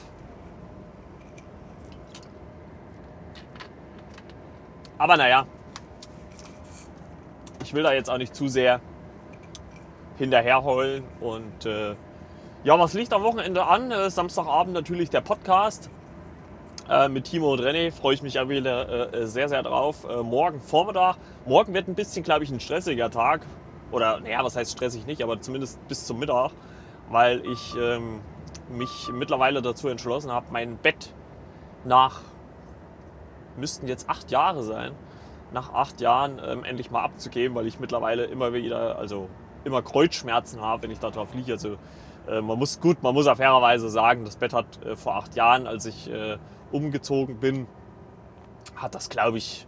Aber 4.97 5.15
naja, 5.15 5.45
ich 7.63 7.73
will 7.73 7.83
da 7.83 7.93
jetzt 7.93 8.09
auch 8.09 8.17
nicht 8.17 8.35
zu 8.35 8.47
sehr 8.47 8.81
hinterher 10.17 10.63
heulen 10.63 11.03
und 11.21 11.65
äh, 11.65 11.95
ja, 12.67 12.77
was 12.77 12.93
liegt 12.93 13.13
am 13.13 13.23
Wochenende 13.23 13.65
an? 13.65 13.91
Äh, 13.91 14.09
Samstagabend 14.09 14.73
natürlich 14.73 15.09
der 15.09 15.21
Podcast 15.21 15.89
äh, 16.89 17.07
mit 17.07 17.23
Timo 17.23 17.53
und 17.53 17.61
René. 17.61 17.93
Freue 17.93 18.13
ich 18.13 18.21
mich 18.21 18.41
auch 18.41 18.49
wieder 18.49 19.13
äh, 19.13 19.25
sehr, 19.25 19.47
sehr 19.47 19.63
drauf. 19.63 20.05
Morgen 20.21 20.59
Vormittag. 20.59 21.15
Morgen 21.45 21.73
wird 21.73 21.87
ein 21.87 21.95
bisschen, 21.95 22.25
glaube 22.25 22.43
ich, 22.43 22.51
ein 22.51 22.59
stressiger 22.59 23.09
Tag. 23.09 23.45
Oder, 23.89 24.19
naja, 24.19 24.43
was 24.43 24.57
heißt 24.57 24.73
stressig 24.73 25.05
nicht, 25.05 25.23
aber 25.23 25.39
zumindest 25.39 25.79
bis 25.87 26.05
zum 26.05 26.19
Mittag. 26.19 26.51
Weil 27.09 27.41
ich 27.45 27.73
ähm, 27.79 28.19
mich 28.67 29.07
mittlerweile 29.13 29.61
dazu 29.61 29.87
entschlossen 29.87 30.29
habe, 30.29 30.47
mein 30.51 30.75
Bett 30.75 31.13
nach, 31.85 32.19
müssten 33.55 33.87
jetzt 33.87 34.09
acht 34.09 34.29
Jahre 34.29 34.63
sein, 34.63 34.91
nach 35.53 35.73
acht 35.73 36.01
Jahren 36.01 36.41
ähm, 36.45 36.65
endlich 36.65 36.91
mal 36.91 37.01
abzugeben, 37.05 37.55
weil 37.55 37.65
ich 37.65 37.79
mittlerweile 37.79 38.25
immer 38.25 38.51
wieder, 38.51 38.97
also 38.97 39.29
immer 39.63 39.81
Kreuzschmerzen 39.81 40.59
habe, 40.59 40.83
wenn 40.83 40.91
ich 40.91 40.99
darauf 40.99 41.33
liege. 41.33 41.53
Also 41.53 41.77
man 42.41 42.59
muss 42.59 42.79
gut, 42.79 43.01
man 43.03 43.13
muss 43.13 43.27
auf 43.27 43.37
fairerweise 43.37 43.89
sagen, 43.89 44.25
das 44.25 44.35
Bett 44.35 44.53
hat 44.53 44.83
äh, 44.85 44.95
vor 44.95 45.15
acht 45.15 45.35
Jahren, 45.35 45.67
als 45.67 45.85
ich 45.85 46.09
äh, 46.09 46.37
umgezogen 46.71 47.39
bin, 47.39 47.67
hat 48.75 48.95
das 48.95 49.09
glaube 49.09 49.37
ich, 49.37 49.65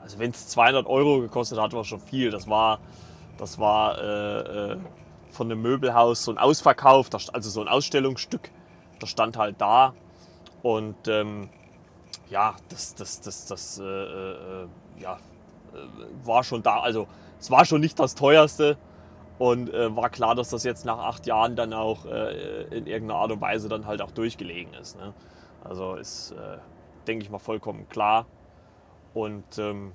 also 0.00 0.18
wenn 0.18 0.30
es 0.30 0.48
200 0.48 0.86
Euro 0.86 1.20
gekostet 1.20 1.58
hat, 1.58 1.72
war 1.72 1.84
schon 1.84 2.00
viel. 2.00 2.30
Das 2.30 2.48
war, 2.48 2.80
das 3.38 3.58
war 3.58 3.98
äh, 3.98 4.72
äh, 4.72 4.76
von 5.30 5.50
einem 5.50 5.62
Möbelhaus 5.62 6.24
so 6.24 6.32
ein 6.32 6.38
Ausverkauf, 6.38 7.08
also 7.12 7.50
so 7.50 7.60
ein 7.60 7.68
Ausstellungsstück. 7.68 8.50
Das 8.98 9.08
stand 9.08 9.36
halt 9.36 9.60
da 9.60 9.94
und 10.62 11.08
ähm, 11.08 11.48
ja, 12.28 12.54
das, 12.68 12.94
das, 12.94 13.20
das, 13.20 13.46
das 13.46 13.78
äh, 13.78 13.84
äh, 13.84 14.66
ja, 14.98 15.14
äh, 15.14 16.26
war 16.26 16.44
schon 16.44 16.62
da. 16.62 16.80
Also 16.80 17.06
es 17.38 17.50
war 17.50 17.64
schon 17.64 17.80
nicht 17.80 17.98
das 17.98 18.14
teuerste 18.14 18.76
und 19.40 19.72
äh, 19.72 19.96
war 19.96 20.10
klar, 20.10 20.34
dass 20.34 20.50
das 20.50 20.64
jetzt 20.64 20.84
nach 20.84 20.98
acht 20.98 21.26
Jahren 21.26 21.56
dann 21.56 21.72
auch 21.72 22.04
äh, 22.04 22.64
in 22.64 22.86
irgendeiner 22.86 23.20
Art 23.20 23.32
und 23.32 23.40
Weise 23.40 23.70
dann 23.70 23.86
halt 23.86 24.02
auch 24.02 24.10
durchgelegen 24.10 24.74
ist. 24.74 24.98
Ne? 24.98 25.14
Also 25.64 25.94
ist, 25.94 26.32
äh, 26.32 26.58
denke 27.06 27.24
ich 27.24 27.30
mal, 27.30 27.38
vollkommen 27.38 27.88
klar. 27.88 28.26
Und 29.14 29.58
ähm, 29.58 29.92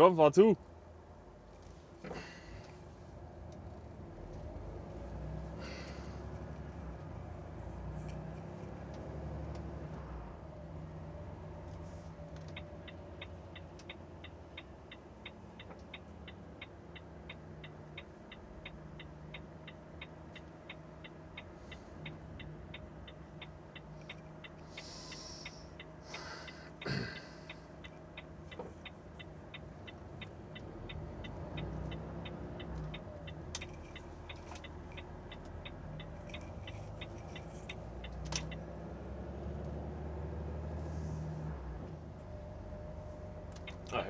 Komm, 0.00 0.16
fahr 0.16 0.32
zu. 0.32 0.56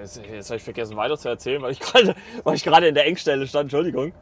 Jetzt, 0.00 0.20
jetzt 0.24 0.50
habe 0.50 0.56
ich 0.56 0.62
vergessen 0.62 0.96
weiter 0.96 1.16
zu 1.16 1.28
erzählen, 1.28 1.62
weil 1.62 1.72
ich 1.72 1.80
gerade, 1.80 2.14
weil 2.44 2.54
ich 2.54 2.64
gerade 2.64 2.88
in 2.88 2.94
der 2.94 3.06
Engstelle 3.06 3.46
stand. 3.46 3.64
Entschuldigung. 3.64 4.12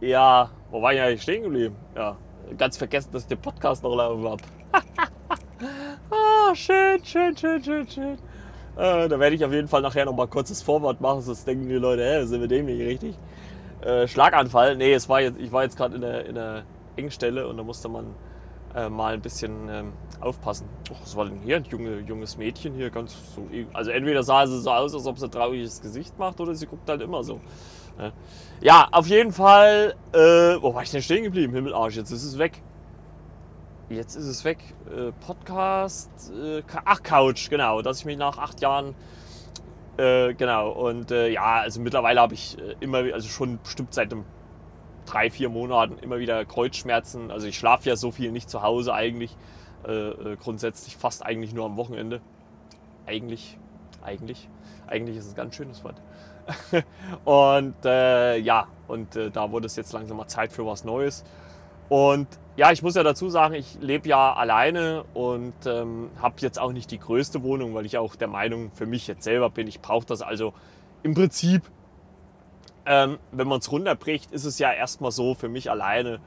Ja, 0.00 0.50
wo 0.70 0.82
war 0.82 0.92
ich 0.92 1.00
eigentlich 1.00 1.22
stehen 1.22 1.42
geblieben? 1.42 1.76
Ja, 1.94 2.16
ganz 2.58 2.76
vergessen, 2.76 3.10
dass 3.12 3.22
ich 3.22 3.28
den 3.28 3.40
Podcast 3.40 3.82
noch 3.82 3.94
laufen 3.94 4.28
habe. 4.28 4.42
ah, 6.10 6.54
schön, 6.54 7.02
schön, 7.04 7.36
schön, 7.36 7.64
schön, 7.64 7.88
schön. 7.88 8.18
Äh, 8.76 9.08
da 9.08 9.18
werde 9.18 9.34
ich 9.34 9.44
auf 9.44 9.52
jeden 9.52 9.68
Fall 9.68 9.80
nachher 9.80 10.04
noch 10.04 10.14
mal 10.14 10.26
kurzes 10.26 10.60
Vorwort 10.60 11.00
machen, 11.00 11.22
sonst 11.22 11.46
denken 11.46 11.66
die 11.66 11.76
Leute, 11.76 12.04
hä, 12.04 12.26
sind 12.26 12.42
wir 12.42 12.48
dem 12.48 12.66
nicht 12.66 12.80
richtig? 12.80 13.16
Äh, 13.80 14.06
Schlaganfall, 14.06 14.76
nee, 14.76 14.92
es 14.92 15.08
war 15.08 15.22
jetzt, 15.22 15.40
ich 15.40 15.50
war 15.50 15.62
jetzt 15.62 15.78
gerade 15.78 15.94
in 15.94 16.02
der, 16.02 16.26
in 16.26 16.34
der 16.34 16.64
Engstelle 16.96 17.48
und 17.48 17.56
da 17.56 17.62
musste 17.62 17.88
man 17.88 18.14
äh, 18.76 18.88
mal 18.90 19.14
ein 19.14 19.22
bisschen 19.22 19.68
ähm, 19.68 19.92
aufpassen. 20.20 20.68
Och, 20.90 21.00
was 21.02 21.16
war 21.16 21.24
denn 21.24 21.40
hier? 21.40 21.56
Ein 21.56 21.64
junge, 21.64 22.00
junges 22.00 22.36
Mädchen 22.36 22.74
hier, 22.74 22.90
ganz 22.90 23.16
so. 23.34 23.48
Also 23.72 23.90
entweder 23.90 24.22
sah 24.22 24.46
sie 24.46 24.60
so 24.60 24.70
aus, 24.70 24.94
als 24.94 25.06
ob 25.06 25.18
sie 25.18 25.24
ein 25.24 25.30
trauriges 25.30 25.80
Gesicht 25.80 26.18
macht, 26.18 26.40
oder 26.40 26.54
sie 26.54 26.66
guckt 26.66 26.88
halt 26.88 27.00
immer 27.00 27.24
so. 27.24 27.40
Ne? 27.98 28.12
Ja, 28.60 28.88
auf 28.92 29.06
jeden 29.06 29.32
Fall. 29.32 29.94
Äh, 30.12 30.18
wo 30.60 30.74
war 30.74 30.82
ich 30.82 30.90
denn 30.90 31.02
stehen 31.02 31.24
geblieben? 31.24 31.54
Himmelarsch, 31.54 31.96
jetzt 31.96 32.10
ist 32.10 32.24
es 32.24 32.38
weg. 32.38 32.62
Jetzt 33.88 34.16
ist 34.16 34.26
es 34.26 34.44
weg. 34.44 34.58
Äh, 34.90 35.12
Podcast. 35.26 36.32
Äh, 36.32 36.62
ach, 36.84 37.02
Couch, 37.02 37.48
genau. 37.48 37.80
Dass 37.82 38.00
ich 38.00 38.04
mich 38.04 38.18
nach 38.18 38.36
acht 38.36 38.60
Jahren. 38.60 38.94
Äh, 39.96 40.34
genau. 40.34 40.70
Und 40.72 41.10
äh, 41.10 41.30
ja, 41.30 41.60
also 41.60 41.80
mittlerweile 41.80 42.20
habe 42.20 42.34
ich 42.34 42.58
äh, 42.58 42.74
immer, 42.80 42.98
also 42.98 43.28
schon 43.28 43.58
bestimmt 43.62 43.94
seit 43.94 44.12
einem 44.12 44.24
drei, 45.06 45.30
vier 45.30 45.48
Monaten 45.48 45.98
immer 45.98 46.18
wieder 46.18 46.44
Kreuzschmerzen. 46.44 47.30
Also 47.30 47.46
ich 47.46 47.56
schlafe 47.56 47.88
ja 47.88 47.96
so 47.96 48.10
viel 48.10 48.32
nicht 48.32 48.50
zu 48.50 48.62
Hause 48.62 48.92
eigentlich. 48.92 49.36
Äh, 49.86 49.92
äh, 49.92 50.36
grundsätzlich 50.36 50.96
fast 50.96 51.24
eigentlich 51.24 51.54
nur 51.54 51.64
am 51.64 51.76
Wochenende. 51.76 52.20
Eigentlich, 53.06 53.56
eigentlich, 54.02 54.48
eigentlich 54.88 55.16
ist 55.16 55.26
es 55.26 55.32
ein 55.32 55.36
ganz 55.36 55.54
schönes 55.54 55.84
Wort. 55.84 56.02
und 57.24 57.84
äh, 57.84 58.36
ja, 58.38 58.66
und 58.88 59.14
äh, 59.16 59.30
da 59.30 59.52
wurde 59.52 59.66
es 59.66 59.76
jetzt 59.76 59.92
langsam 59.92 60.16
mal 60.16 60.26
Zeit 60.26 60.52
für 60.52 60.66
was 60.66 60.84
Neues. 60.84 61.24
Und 61.88 62.26
ja, 62.56 62.72
ich 62.72 62.82
muss 62.82 62.96
ja 62.96 63.04
dazu 63.04 63.28
sagen, 63.28 63.54
ich 63.54 63.78
lebe 63.80 64.08
ja 64.08 64.32
alleine 64.32 65.04
und 65.14 65.54
ähm, 65.66 66.10
habe 66.20 66.36
jetzt 66.38 66.58
auch 66.58 66.72
nicht 66.72 66.90
die 66.90 66.98
größte 66.98 67.42
Wohnung, 67.42 67.74
weil 67.74 67.86
ich 67.86 67.96
auch 67.98 68.16
der 68.16 68.28
Meinung 68.28 68.72
für 68.72 68.86
mich 68.86 69.06
jetzt 69.06 69.22
selber 69.22 69.50
bin, 69.50 69.68
ich 69.68 69.80
brauche 69.80 70.06
das 70.06 70.22
also 70.22 70.52
im 71.02 71.14
Prinzip 71.14 71.62
ähm, 72.86 73.18
wenn 73.32 73.48
man 73.48 73.58
es 73.58 73.70
runterbricht, 73.70 74.30
ist 74.32 74.44
es 74.44 74.58
ja 74.58 74.72
erstmal 74.72 75.10
so 75.10 75.34
für 75.34 75.48
mich 75.48 75.70
alleine, 75.70 76.20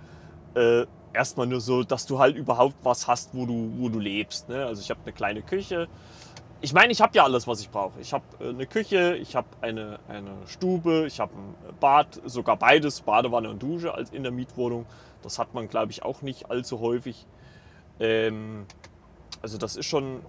äh, 0.56 0.86
erstmal 1.14 1.48
nur 1.48 1.62
so, 1.62 1.84
dass 1.84 2.06
du 2.06 2.20
halt 2.20 2.36
überhaupt 2.36 2.76
was 2.84 3.08
hast, 3.08 3.34
wo 3.34 3.46
du, 3.46 3.74
wo 3.78 3.90
du 3.90 4.00
lebst. 4.00 4.50
Ne? 4.50 4.66
Also 4.66 4.82
ich 4.82 4.90
habe 4.90 5.00
eine 5.04 5.14
kleine 5.14 5.42
Küche. 5.42 5.88
Ich 6.62 6.74
meine, 6.74 6.92
ich 6.92 7.02
habe 7.02 7.16
ja 7.16 7.24
alles, 7.24 7.48
was 7.48 7.62
ich 7.62 7.70
brauche. 7.70 8.00
Ich 8.02 8.12
habe 8.12 8.26
äh, 8.42 8.50
eine 8.50 8.68
Küche, 8.68 9.16
ich 9.16 9.36
habe 9.36 9.48
eine, 9.62 10.00
eine 10.10 10.32
Stube, 10.46 11.06
ich 11.08 11.20
habe 11.20 11.34
ein 11.34 11.56
Bad, 11.80 12.22
sogar 12.26 12.58
beides, 12.58 13.02
Badewanne 13.02 13.50
und 13.50 13.64
Dusche 13.64 13.94
als 13.94 14.10
in 14.12 14.24
der 14.24 14.32
Mietwohnung. 14.32 14.86
Das 15.24 15.40
hat 15.40 15.54
man, 15.54 15.70
glaube 15.70 15.92
ich, 15.92 16.04
auch 16.04 16.22
nicht 16.22 16.52
allzu 16.52 16.80
häufig. 16.82 17.26
Ähm, 18.00 18.66
also 19.42 19.58
das 19.58 19.78
ist 19.78 19.86
schon 19.86 20.22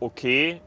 okay. 0.00 0.60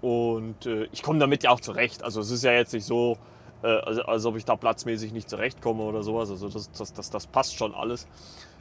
Und 0.00 0.66
äh, 0.66 0.88
ich 0.92 1.02
komme 1.02 1.18
damit 1.18 1.42
ja 1.42 1.50
auch 1.50 1.60
zurecht. 1.60 2.02
Also 2.02 2.20
es 2.20 2.30
ist 2.30 2.44
ja 2.44 2.52
jetzt 2.52 2.72
nicht 2.72 2.84
so, 2.84 3.18
äh, 3.62 3.66
als, 3.66 3.98
als, 3.98 4.26
ob 4.26 4.36
ich 4.36 4.44
da 4.44 4.56
platzmäßig 4.56 5.12
nicht 5.12 5.28
zurechtkomme 5.28 5.82
oder 5.82 6.02
sowas. 6.02 6.30
Also 6.30 6.48
das, 6.48 6.70
das, 6.70 6.92
das, 6.92 7.10
das 7.10 7.26
passt 7.26 7.56
schon 7.56 7.74
alles. 7.74 8.06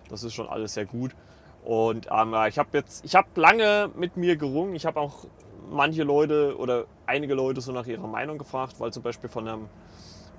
Das 0.09 0.23
ist 0.23 0.33
schon 0.33 0.47
alles 0.47 0.73
sehr 0.73 0.85
gut. 0.85 1.15
Und 1.63 2.07
ähm, 2.11 2.33
ich 2.47 2.57
habe 2.57 2.69
jetzt, 2.73 3.05
ich 3.05 3.15
habe 3.15 3.27
lange 3.35 3.89
mit 3.95 4.17
mir 4.17 4.37
gerungen. 4.37 4.73
Ich 4.73 4.85
habe 4.85 4.99
auch 4.99 5.25
manche 5.69 6.03
Leute 6.03 6.57
oder 6.57 6.85
einige 7.05 7.33
Leute 7.33 7.61
so 7.61 7.71
nach 7.71 7.85
ihrer 7.85 8.07
Meinung 8.07 8.37
gefragt, 8.37 8.79
weil 8.79 8.91
zum 8.91 9.03
Beispiel 9.03 9.29
von, 9.29 9.47
einem, 9.47 9.69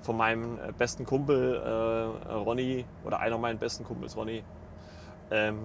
von 0.01 0.17
meinem 0.17 0.57
äh, 0.57 0.71
besten 0.77 1.05
Kumpel 1.05 1.55
äh, 1.55 2.33
Ronny 2.33 2.85
oder 3.05 3.19
einer 3.19 3.37
meiner 3.37 3.59
besten 3.59 3.83
Kumpels 3.83 4.17
Ronny, 4.17 4.43
ähm, 5.31 5.59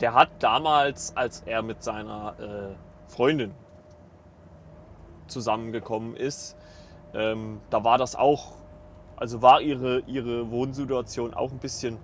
der 0.00 0.14
hat 0.14 0.30
damals, 0.38 1.16
als 1.16 1.42
er 1.46 1.62
mit 1.62 1.82
seiner 1.82 2.34
äh, 2.40 3.12
Freundin 3.12 3.52
zusammengekommen 5.26 6.16
ist, 6.16 6.56
ähm, 7.14 7.60
da 7.70 7.84
war 7.84 7.98
das 7.98 8.16
auch, 8.16 8.52
also 9.16 9.42
war 9.42 9.60
ihre, 9.60 10.00
ihre 10.06 10.50
Wohnsituation 10.50 11.34
auch 11.34 11.52
ein 11.52 11.58
bisschen 11.58 11.98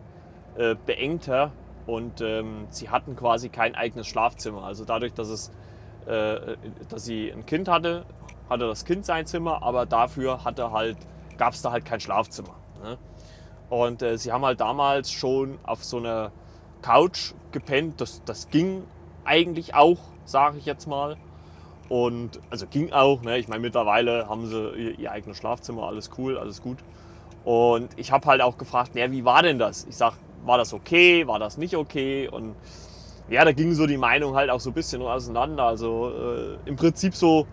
äh, 0.57 0.75
beengter 0.87 1.53
und 1.87 2.21
ähm, 2.21 2.67
sie 2.71 2.89
hatten 2.91 3.17
quasi 3.17 3.49
kein 3.49 3.75
eigenes 3.75 4.07
Schlafzimmer. 4.07 4.65
Also 4.65 4.85
dadurch, 4.85 5.12
dass, 5.15 5.29
es, 5.29 5.50
äh, 6.07 6.57
dass 6.89 7.05
sie 7.05 7.31
ein 7.31 7.47
Kind 7.47 7.69
hatte, 7.69 8.05
hatte 8.49 8.67
das 8.67 8.85
Kind 8.85 9.05
sein 9.05 9.27
Zimmer, 9.27 9.62
aber 9.62 9.87
dafür 9.87 10.45
halt, 10.45 10.97
gab 11.39 11.55
es 11.55 11.62
da 11.62 11.73
halt 11.73 11.85
kein 11.85 12.00
Schlafzimmer. 12.00 12.55
Ne? 12.83 12.99
Und 13.71 14.03
äh, 14.03 14.19
sie 14.19 14.33
haben 14.33 14.45
halt 14.45 14.61
damals 14.61 15.11
schon 15.11 15.59
auf 15.62 15.85
so 15.85 15.99
einer 15.99 16.33
Couch 16.83 17.33
gepennt. 17.53 18.00
Das, 18.00 18.23
das 18.25 18.49
ging 18.49 18.85
eigentlich 19.25 19.75
auch, 19.75 19.99
sage 20.25 20.59
ich 20.59 20.67
jetzt 20.67 20.87
mal. 20.87 21.17
Und 21.90 22.38
also 22.50 22.68
ging 22.68 22.92
auch. 22.92 23.20
Ne? 23.23 23.38
Ich 23.38 23.49
meine, 23.49 23.61
mittlerweile 23.61 24.28
haben 24.28 24.47
sie 24.47 24.70
ihr, 24.76 24.99
ihr, 25.00 25.11
eigenes 25.11 25.38
Schlafzimmer, 25.38 25.88
alles 25.88 26.09
cool, 26.16 26.38
alles 26.38 26.62
gut. 26.62 26.78
Und 27.44 27.88
ich 27.99 28.12
habe 28.12 28.26
halt 28.26 28.42
auch 28.42 28.59
gefragt, 28.59 28.92
ja, 28.94 29.11
wie 29.11 29.25
war 29.25 29.42
denn 29.42 29.59
das? 29.59 29.87
Ich 29.88 29.97
sag, 29.97 30.14
war 30.44 30.56
das 30.56 30.73
okay, 30.73 31.26
war 31.26 31.40
das 31.40 31.59
nicht 31.59 31.76
okay? 31.76 32.28
Und 32.28 32.54
ja, 33.28 33.44
da 33.44 33.50
ging 33.50 33.75
so 33.75 33.88
die 33.88 33.97
Meinung 33.97 34.37
halt 34.37 34.50
auch 34.50 34.61
so 34.61 34.70
ein 34.70 34.73
bisschen 34.73 35.02
auseinander. 35.02 35.64
Also 35.64 36.12
äh, 36.64 36.68
im 36.68 36.76
Prinzip 36.76 37.16
so, 37.16 37.49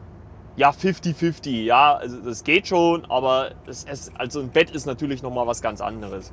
ja, 0.56 0.70
50-50. 0.70 1.64
Ja, 1.64 1.96
also 1.96 2.18
das 2.18 2.44
geht 2.44 2.68
schon, 2.68 3.06
aber 3.06 3.54
es, 3.66 3.86
es, 3.86 4.12
also 4.20 4.40
ein 4.40 4.50
Bett 4.50 4.70
ist 4.70 4.86
natürlich 4.86 5.24
nochmal 5.24 5.48
was 5.48 5.64
ganz 5.64 5.82
anderes. 5.82 6.32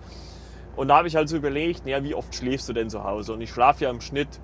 Und 0.77 0.89
da 0.89 0.99
habe 0.99 1.09
ich 1.09 1.17
halt 1.17 1.31
so 1.31 1.39
überlegt, 1.39 1.87
naja, 1.87 2.05
wie 2.05 2.15
oft 2.15 2.35
schläfst 2.35 2.69
du 2.69 2.75
denn 2.75 2.91
zu 2.91 3.03
Hause? 3.03 3.33
Und 3.33 3.41
ich 3.41 3.49
schlafe 3.49 3.85
ja 3.85 3.91
im 3.91 4.03
Schnitt, 4.03 4.41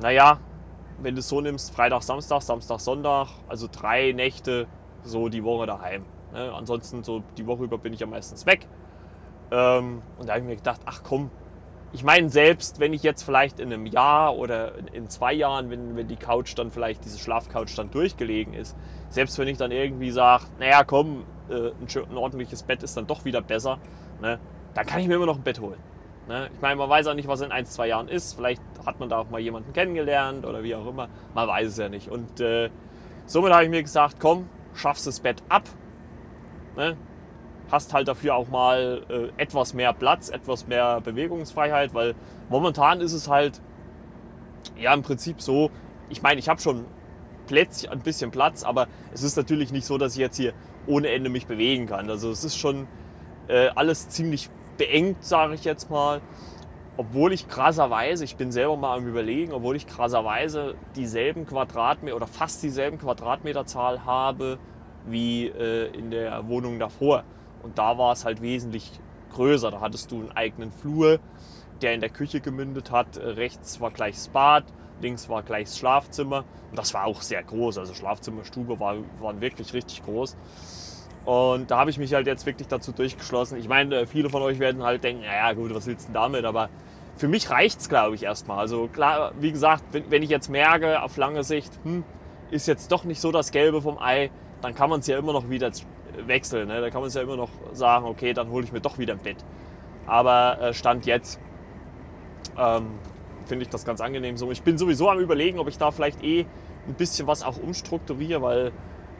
naja, 0.00 0.40
wenn 0.98 1.14
du 1.14 1.20
es 1.20 1.28
so 1.28 1.40
nimmst, 1.40 1.74
Freitag, 1.74 2.02
Samstag, 2.02 2.42
Samstag, 2.42 2.80
Sonntag, 2.80 3.28
also 3.48 3.68
drei 3.70 4.12
Nächte 4.12 4.66
so 5.02 5.28
die 5.28 5.44
Woche 5.44 5.66
daheim. 5.66 6.04
Ne? 6.32 6.52
Ansonsten 6.52 7.04
so 7.04 7.22
die 7.36 7.46
Woche 7.46 7.64
über 7.64 7.78
bin 7.78 7.92
ich 7.92 8.00
ja 8.00 8.06
meistens 8.06 8.46
weg. 8.46 8.66
Ähm, 9.50 10.02
und 10.18 10.28
da 10.28 10.32
habe 10.32 10.40
ich 10.40 10.46
mir 10.46 10.56
gedacht, 10.56 10.80
ach 10.86 11.02
komm, 11.02 11.30
ich 11.92 12.02
meine 12.02 12.28
selbst, 12.28 12.80
wenn 12.80 12.92
ich 12.92 13.02
jetzt 13.02 13.22
vielleicht 13.22 13.60
in 13.60 13.72
einem 13.72 13.86
Jahr 13.86 14.36
oder 14.36 14.72
in 14.92 15.08
zwei 15.08 15.32
Jahren, 15.32 15.70
wenn, 15.70 15.96
wenn 15.96 16.08
die 16.08 16.16
Couch 16.16 16.52
dann 16.56 16.70
vielleicht, 16.70 17.04
diese 17.04 17.18
Schlafcouch 17.18 17.74
dann 17.76 17.90
durchgelegen 17.90 18.54
ist, 18.54 18.76
selbst 19.08 19.38
wenn 19.38 19.48
ich 19.48 19.56
dann 19.56 19.70
irgendwie 19.70 20.10
sage, 20.10 20.44
naja 20.58 20.84
komm, 20.84 21.24
äh, 21.48 21.68
ein, 21.68 22.10
ein, 22.10 22.16
ordentliches 22.16 22.64
Bett 22.64 22.82
ist 22.82 22.96
dann 22.96 23.06
doch 23.06 23.24
wieder 23.24 23.40
besser, 23.40 23.78
ne, 24.20 24.38
dann 24.74 24.84
kann 24.84 25.00
ich 25.00 25.08
mir 25.08 25.14
immer 25.14 25.26
noch 25.26 25.36
ein 25.36 25.42
Bett 25.42 25.60
holen. 25.60 25.78
Ne? 26.28 26.50
Ich 26.52 26.60
meine, 26.60 26.76
man 26.76 26.90
weiß 26.90 27.06
auch 27.06 27.14
nicht, 27.14 27.28
was 27.28 27.40
in 27.40 27.52
ein, 27.52 27.66
zwei 27.66 27.86
Jahren 27.86 28.08
ist. 28.08 28.34
Vielleicht 28.34 28.60
hat 28.86 29.00
man 29.00 29.08
da 29.08 29.18
auch 29.18 29.30
mal 29.30 29.40
jemanden 29.40 29.72
kennengelernt 29.72 30.46
oder 30.46 30.62
wie 30.62 30.74
auch 30.74 30.86
immer. 30.86 31.08
Man 31.34 31.48
weiß 31.48 31.68
es 31.68 31.76
ja 31.76 31.88
nicht. 31.88 32.08
Und 32.08 32.40
äh, 32.40 32.70
somit 33.26 33.52
habe 33.52 33.64
ich 33.64 33.70
mir 33.70 33.82
gesagt, 33.82 34.16
komm, 34.20 34.48
schaffst 34.74 35.06
das 35.06 35.20
Bett 35.20 35.42
ab. 35.48 35.64
Ne? 36.76 36.96
Hast 37.70 37.92
halt 37.92 38.06
dafür 38.06 38.36
auch 38.36 38.48
mal 38.48 39.02
äh, 39.08 39.42
etwas 39.42 39.74
mehr 39.74 39.92
Platz, 39.92 40.28
etwas 40.28 40.68
mehr 40.68 41.00
Bewegungsfreiheit, 41.00 41.94
weil 41.94 42.14
momentan 42.48 43.00
ist 43.00 43.12
es 43.12 43.28
halt 43.28 43.60
ja 44.78 44.94
im 44.94 45.02
Prinzip 45.02 45.42
so, 45.42 45.70
ich 46.08 46.22
meine, 46.22 46.38
ich 46.38 46.48
habe 46.48 46.60
schon 46.60 46.84
Plätzchen, 47.46 47.90
ein 47.90 48.00
bisschen 48.00 48.30
Platz, 48.30 48.62
aber 48.62 48.86
es 49.12 49.22
ist 49.22 49.36
natürlich 49.36 49.72
nicht 49.72 49.86
so, 49.86 49.98
dass 49.98 50.12
ich 50.12 50.18
jetzt 50.18 50.36
hier 50.36 50.52
ohne 50.86 51.08
Ende 51.08 51.30
mich 51.30 51.46
bewegen 51.46 51.86
kann. 51.86 52.08
Also 52.10 52.30
es 52.30 52.44
ist 52.44 52.56
schon 52.56 52.86
äh, 53.48 53.68
alles 53.74 54.08
ziemlich 54.08 54.50
beengt, 54.76 55.24
sage 55.24 55.54
ich 55.54 55.64
jetzt 55.64 55.90
mal. 55.90 56.20
Obwohl 56.98 57.32
ich 57.34 57.46
krasserweise, 57.46 58.24
ich 58.24 58.36
bin 58.36 58.50
selber 58.50 58.76
mal 58.76 58.96
am 58.96 59.06
Überlegen, 59.06 59.52
obwohl 59.52 59.76
ich 59.76 59.86
krasserweise 59.86 60.74
dieselben 60.94 61.46
Quadratmeter 61.46 62.16
oder 62.16 62.26
fast 62.26 62.62
dieselben 62.62 62.98
Quadratmeterzahl 62.98 64.06
habe 64.06 64.58
wie 65.04 65.46
äh, 65.46 65.94
in 65.94 66.10
der 66.10 66.48
Wohnung 66.48 66.78
davor. 66.78 67.24
Und 67.62 67.78
da 67.78 67.98
war 67.98 68.12
es 68.12 68.24
halt 68.24 68.40
wesentlich 68.40 68.98
größer. 69.34 69.70
Da 69.70 69.80
hattest 69.80 70.10
du 70.10 70.20
einen 70.20 70.32
eigenen 70.32 70.72
Flur, 70.72 71.18
der 71.82 71.92
in 71.92 72.00
der 72.00 72.08
Küche 72.08 72.40
gemündet 72.40 72.90
hat. 72.90 73.18
Rechts 73.18 73.80
war 73.80 73.90
gleich 73.90 74.14
das 74.14 74.28
Bad, 74.28 74.64
links 75.02 75.28
war 75.28 75.42
gleich 75.42 75.64
das 75.64 75.78
Schlafzimmer. 75.78 76.44
Und 76.70 76.78
das 76.78 76.94
war 76.94 77.04
auch 77.04 77.20
sehr 77.20 77.42
groß. 77.42 77.76
Also 77.76 77.92
Schlafzimmer, 77.92 78.44
Stube 78.44 78.80
war, 78.80 78.96
waren 79.20 79.40
wirklich 79.42 79.74
richtig 79.74 80.02
groß. 80.02 80.34
Und 81.26 81.70
da 81.72 81.78
habe 81.78 81.90
ich 81.90 81.98
mich 81.98 82.14
halt 82.14 82.26
jetzt 82.26 82.46
wirklich 82.46 82.68
dazu 82.68 82.92
durchgeschlossen. 82.92 83.58
Ich 83.58 83.68
meine, 83.68 84.06
viele 84.06 84.30
von 84.30 84.42
euch 84.42 84.60
werden 84.60 84.84
halt 84.84 85.02
denken, 85.02 85.22
naja 85.22 85.52
gut, 85.52 85.74
was 85.74 85.86
willst 85.86 86.08
du 86.08 86.12
denn 86.12 86.14
damit? 86.14 86.44
Aber 86.44 86.68
für 87.16 87.28
mich 87.28 87.50
reicht 87.50 87.80
es, 87.80 87.88
glaube 87.88 88.14
ich, 88.14 88.22
erstmal. 88.22 88.58
Also 88.58 88.88
klar, 88.88 89.32
wie 89.40 89.52
gesagt, 89.52 89.84
wenn, 89.92 90.10
wenn, 90.10 90.22
ich 90.22 90.30
jetzt 90.30 90.48
merke, 90.48 91.02
auf 91.02 91.16
lange 91.16 91.44
Sicht, 91.44 91.72
hm, 91.82 92.04
ist 92.50 92.66
jetzt 92.68 92.92
doch 92.92 93.04
nicht 93.04 93.20
so 93.20 93.32
das 93.32 93.50
Gelbe 93.50 93.82
vom 93.82 93.98
Ei, 93.98 94.30
dann 94.60 94.74
kann 94.74 94.90
man 94.90 95.00
es 95.00 95.06
ja 95.06 95.18
immer 95.18 95.32
noch 95.32 95.48
wieder 95.48 95.70
wechseln. 96.26 96.68
Ne? 96.68 96.80
Da 96.80 96.90
kann 96.90 97.00
man 97.00 97.08
es 97.08 97.14
ja 97.14 97.22
immer 97.22 97.36
noch 97.36 97.50
sagen, 97.72 98.06
okay, 98.06 98.32
dann 98.32 98.50
hole 98.50 98.64
ich 98.64 98.72
mir 98.72 98.80
doch 98.80 98.98
wieder 98.98 99.14
ein 99.14 99.20
Bett. 99.20 99.38
Aber 100.06 100.60
äh, 100.60 100.74
Stand 100.74 101.06
jetzt 101.06 101.40
ähm, 102.56 102.86
finde 103.46 103.64
ich 103.64 103.70
das 103.70 103.84
ganz 103.84 104.00
angenehm 104.00 104.36
so. 104.36 104.50
Ich 104.50 104.62
bin 104.62 104.78
sowieso 104.78 105.10
am 105.10 105.18
überlegen, 105.18 105.58
ob 105.58 105.68
ich 105.68 105.78
da 105.78 105.90
vielleicht 105.90 106.22
eh 106.22 106.46
ein 106.86 106.94
bisschen 106.94 107.26
was 107.26 107.42
auch 107.42 107.56
umstrukturiere, 107.56 108.42
weil 108.42 108.72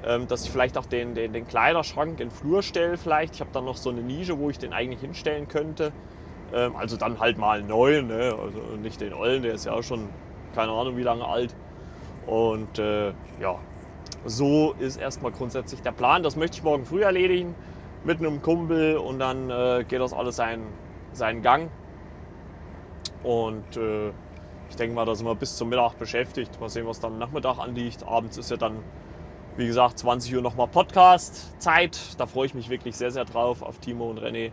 ähm, 0.04 0.28
dass 0.28 0.44
ich 0.44 0.50
vielleicht 0.50 0.78
auch 0.78 0.86
den, 0.86 1.14
den, 1.14 1.32
den 1.32 1.46
Kleiderschrank 1.46 2.20
in 2.20 2.28
den 2.28 2.30
Flur 2.30 2.62
stelle 2.62 2.96
vielleicht. 2.96 3.34
Ich 3.34 3.40
habe 3.40 3.50
dann 3.52 3.64
noch 3.64 3.76
so 3.76 3.90
eine 3.90 4.02
Nische, 4.02 4.38
wo 4.38 4.50
ich 4.50 4.58
den 4.58 4.72
eigentlich 4.72 5.00
hinstellen 5.00 5.48
könnte. 5.48 5.92
Ähm, 6.54 6.76
also 6.76 6.96
dann 6.96 7.18
halt 7.20 7.38
mal 7.38 7.62
neu, 7.62 8.02
ne? 8.02 8.34
also 8.38 8.60
nicht 8.80 9.00
den 9.00 9.12
ollen, 9.12 9.42
der 9.42 9.54
ist 9.54 9.66
ja 9.66 9.72
auch 9.72 9.82
schon 9.82 10.08
keine 10.54 10.72
Ahnung 10.72 10.96
wie 10.96 11.02
lange 11.02 11.24
alt. 11.24 11.54
Und 12.26 12.78
äh, 12.78 13.08
ja, 13.40 13.58
so 14.24 14.74
ist 14.78 14.96
erstmal 14.96 15.32
grundsätzlich 15.32 15.82
der 15.82 15.92
Plan. 15.92 16.22
Das 16.22 16.36
möchte 16.36 16.58
ich 16.58 16.62
morgen 16.62 16.84
früh 16.84 17.02
erledigen 17.02 17.54
mit 18.04 18.18
einem 18.18 18.42
Kumpel 18.42 18.96
und 18.96 19.18
dann 19.18 19.50
äh, 19.50 19.84
geht 19.86 20.00
das 20.00 20.12
alles 20.12 20.36
seinen, 20.36 20.66
seinen 21.12 21.42
Gang. 21.42 21.70
Und 23.22 23.76
äh, 23.76 24.08
ich 24.68 24.76
denke 24.76 24.94
mal, 24.94 25.04
da 25.04 25.14
sind 25.14 25.26
wir 25.26 25.34
bis 25.34 25.56
zum 25.56 25.68
Mittag 25.68 25.98
beschäftigt. 25.98 26.60
Mal 26.60 26.68
sehen, 26.68 26.86
was 26.86 27.00
dann 27.00 27.14
am 27.14 27.18
Nachmittag 27.18 27.58
anliegt. 27.58 28.06
Abends 28.06 28.38
ist 28.38 28.50
ja 28.50 28.56
dann 28.56 28.82
wie 29.56 29.66
gesagt, 29.66 29.98
20 29.98 30.34
Uhr 30.36 30.42
nochmal 30.42 30.68
Podcast-Zeit. 30.68 31.98
Da 32.18 32.26
freue 32.26 32.46
ich 32.46 32.54
mich 32.54 32.68
wirklich 32.68 32.94
sehr, 32.94 33.10
sehr 33.10 33.24
drauf 33.24 33.62
auf 33.62 33.78
Timo 33.78 34.10
und 34.10 34.20
René. 34.20 34.52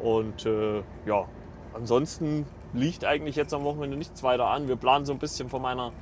Und 0.00 0.46
äh, 0.46 0.82
ja, 1.06 1.26
ansonsten 1.74 2.46
liegt 2.72 3.04
eigentlich 3.04 3.36
jetzt 3.36 3.54
am 3.54 3.64
Wochenende 3.64 3.96
nichts 3.96 4.22
weiter 4.22 4.48
an. 4.48 4.68
Wir 4.68 4.76
planen 4.76 5.04
so 5.04 5.12
ein 5.12 5.18
bisschen 5.18 5.48
von 5.48 5.62
meiner 5.62 5.92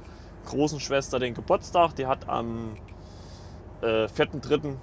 großen 0.47 0.81
Schwester 0.81 1.19
den 1.19 1.35
Geburtstag. 1.35 1.95
Die 1.97 2.07
hat 2.07 2.29
am 2.29 2.77
äh, 3.83 4.07
4.3. 4.07 4.75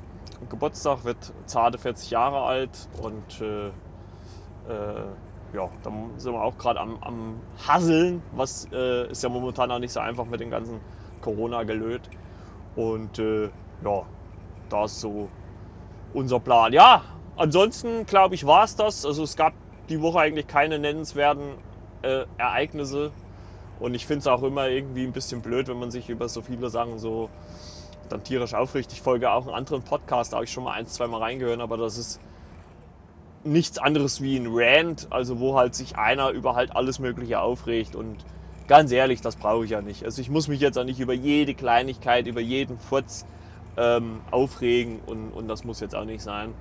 Geburtstag, 0.49 1.03
wird 1.03 1.33
zarte 1.45 1.77
40 1.77 2.11
Jahre 2.11 2.41
alt. 2.41 2.89
Und 3.01 3.41
äh, 3.41 3.67
äh, 3.67 5.05
ja, 5.53 5.69
da 5.83 5.91
sind 6.17 6.33
wir 6.33 6.43
auch 6.43 6.57
gerade 6.57 6.79
am, 6.79 6.97
am 7.01 7.39
Hasseln, 7.67 8.21
was 8.33 8.67
äh, 8.71 9.09
ist 9.09 9.23
ja 9.23 9.29
momentan 9.29 9.71
auch 9.71 9.79
nicht 9.79 9.93
so 9.93 9.99
einfach 9.99 10.25
mit 10.25 10.39
dem 10.39 10.51
ganzen 10.51 10.79
Corona 11.21 11.63
gelöt. 11.63 12.01
Und 12.75 13.17
äh, 13.19 13.45
ja, 13.83 14.03
das 14.69 14.91
ist 14.91 15.01
so 15.01 15.29
unser 16.13 16.39
Plan. 16.39 16.73
Ja, 16.73 17.01
ansonsten 17.37 18.05
glaube 18.05 18.35
ich, 18.35 18.45
war 18.45 18.63
es 18.63 18.75
das. 18.75 19.05
Also 19.05 19.23
es 19.23 19.35
gab 19.35 19.53
die 19.89 20.01
Woche 20.01 20.19
eigentlich 20.19 20.47
keine 20.47 20.79
nennenswerten 20.79 21.51
äh, 22.01 22.25
Ereignisse. 22.37 23.11
Und 23.79 23.93
ich 23.93 24.05
finde 24.05 24.19
es 24.19 24.27
auch 24.27 24.43
immer 24.43 24.67
irgendwie 24.67 25.03
ein 25.03 25.11
bisschen 25.11 25.41
blöd, 25.41 25.67
wenn 25.67 25.77
man 25.77 25.91
sich 25.91 26.09
über 26.09 26.27
so 26.29 26.41
viele 26.41 26.69
Sachen 26.69 26.97
so 26.97 27.29
dann 28.09 28.23
tierisch 28.23 28.53
aufrichtet. 28.53 28.93
Ich 28.93 29.01
folge 29.01 29.31
auch 29.31 29.45
einen 29.45 29.55
anderen 29.55 29.83
Podcast, 29.83 30.33
da 30.33 30.37
habe 30.37 30.45
ich 30.45 30.51
schon 30.51 30.63
mal 30.63 30.73
ein, 30.73 30.87
zwei 30.87 31.07
Mal 31.07 31.19
reingehört, 31.19 31.59
aber 31.59 31.77
das 31.77 31.97
ist 31.97 32.19
nichts 33.43 33.77
anderes 33.77 34.21
wie 34.21 34.37
ein 34.37 34.47
Rant, 34.49 35.07
also 35.11 35.39
wo 35.39 35.55
halt 35.55 35.75
sich 35.75 35.97
einer 35.97 36.31
über 36.31 36.55
halt 36.55 36.75
alles 36.75 36.99
Mögliche 36.99 37.39
aufregt 37.39 37.95
und 37.95 38.17
Ganz 38.67 38.91
ehrlich, 38.91 39.21
das 39.21 39.37
brauche 39.37 39.63
ich 39.63 39.71
ja 39.71 39.81
nicht. 39.81 40.03
Also 40.03 40.21
ich 40.21 40.29
muss 40.29 40.49
mich 40.49 40.59
jetzt 40.59 40.77
auch 40.77 40.83
nicht 40.83 40.99
über 40.99 41.13
jede 41.13 41.53
Kleinigkeit, 41.53 42.27
über 42.27 42.41
jeden 42.41 42.77
Furz 42.79 43.25
ähm, 43.77 44.19
aufregen 44.29 44.99
und, 45.05 45.31
und 45.31 45.47
das 45.47 45.63
muss 45.63 45.79
jetzt 45.79 45.95
auch 45.95 46.03
nicht 46.03 46.21
sein. 46.21 46.53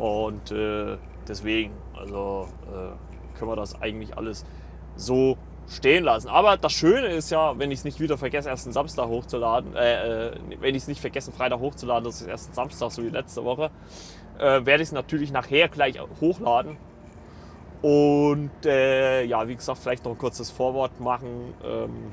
Und 0.00 0.50
äh, 0.50 0.96
deswegen, 1.28 1.74
also 1.94 2.48
äh, 2.72 3.38
können 3.38 3.50
wir 3.50 3.56
das 3.56 3.80
eigentlich 3.82 4.16
alles 4.16 4.46
so 4.96 5.36
stehen 5.68 6.04
lassen. 6.04 6.28
Aber 6.28 6.56
das 6.56 6.72
Schöne 6.72 7.08
ist 7.08 7.30
ja, 7.30 7.58
wenn 7.58 7.70
ich 7.70 7.80
es 7.80 7.84
nicht 7.84 8.00
wieder 8.00 8.16
vergesse, 8.16 8.48
erst 8.48 8.64
einen 8.64 8.72
Samstag 8.72 9.08
hochzuladen, 9.08 9.76
äh, 9.76 10.28
äh 10.28 10.36
wenn 10.58 10.74
ich 10.74 10.82
es 10.82 10.88
nicht 10.88 11.02
vergesse, 11.02 11.32
Freitag 11.32 11.60
hochzuladen, 11.60 12.04
das 12.04 12.22
ist 12.22 12.28
erst 12.28 12.54
Samstag, 12.54 12.90
so 12.90 13.02
wie 13.02 13.10
letzte 13.10 13.44
Woche, 13.44 13.70
äh, 14.38 14.64
werde 14.64 14.82
ich 14.82 14.88
es 14.88 14.92
natürlich 14.92 15.32
nachher 15.32 15.68
gleich 15.68 16.00
hochladen. 16.18 16.78
Und 17.82 18.64
äh, 18.64 19.24
ja, 19.24 19.46
wie 19.48 19.54
gesagt, 19.54 19.80
vielleicht 19.80 20.06
noch 20.06 20.12
ein 20.12 20.18
kurzes 20.18 20.50
Vorwort 20.50 20.98
machen, 20.98 21.52
ähm, 21.62 22.12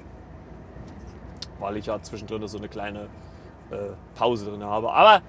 weil 1.59 1.77
ich 1.77 1.85
ja 1.85 2.01
zwischendrin 2.01 2.45
so 2.49 2.57
eine 2.57 2.67
kleine 2.67 3.07
Pause 4.15 4.49
drin 4.49 4.63
habe. 4.63 4.93
Aber 4.93 5.21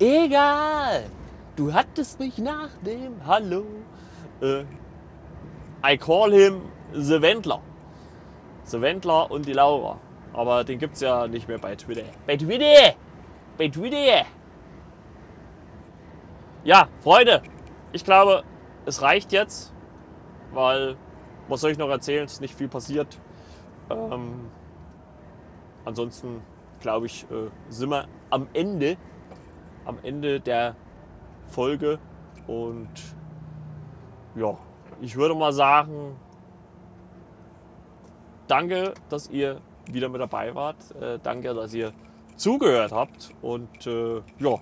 egal, 0.00 1.04
du 1.56 1.72
hattest 1.72 2.20
mich 2.20 2.38
nach 2.38 2.70
dem 2.84 3.26
Hallo. 3.26 3.64
Äh, 4.40 4.64
I 5.86 5.96
call 5.98 6.32
him 6.32 6.62
The 6.92 7.20
Wendler. 7.20 7.60
The 8.64 8.80
Wendler 8.80 9.30
und 9.30 9.46
die 9.46 9.52
Laura. 9.52 9.98
Aber 10.32 10.64
den 10.64 10.78
gibt 10.78 10.94
es 10.94 11.00
ja 11.00 11.26
nicht 11.28 11.48
mehr 11.48 11.58
bei 11.58 11.76
Twitter. 11.76 12.04
Bei 12.26 12.36
Twitter! 12.36 12.94
Bei 13.56 13.68
Twitter! 13.68 14.26
Ja, 16.64 16.88
Freunde, 17.00 17.42
ich 17.92 18.04
glaube, 18.04 18.42
es 18.86 19.02
reicht 19.02 19.32
jetzt 19.32 19.74
weil, 20.54 20.96
was 21.48 21.60
soll 21.60 21.72
ich 21.72 21.78
noch 21.78 21.88
erzählen, 21.88 22.24
es 22.24 22.34
ist 22.34 22.40
nicht 22.40 22.54
viel 22.54 22.68
passiert. 22.68 23.18
Ähm, 23.90 24.50
ansonsten, 25.84 26.42
glaube 26.80 27.06
ich, 27.06 27.24
äh, 27.24 27.50
sind 27.68 27.90
wir 27.90 28.06
am 28.30 28.48
Ende, 28.52 28.96
am 29.84 29.98
Ende 30.02 30.40
der 30.40 30.76
Folge 31.54 31.98
und 32.46 32.88
ja, 34.34 34.58
ich 35.00 35.14
würde 35.16 35.34
mal 35.34 35.52
sagen, 35.52 36.16
danke, 38.48 38.94
dass 39.08 39.30
ihr 39.30 39.60
wieder 39.90 40.08
mit 40.08 40.20
dabei 40.20 40.54
wart. 40.54 40.76
Äh, 41.00 41.18
danke, 41.22 41.54
dass 41.54 41.72
ihr 41.72 41.92
zugehört 42.36 42.92
habt 42.92 43.30
und 43.40 43.86
äh, 43.86 44.20
ja, 44.38 44.58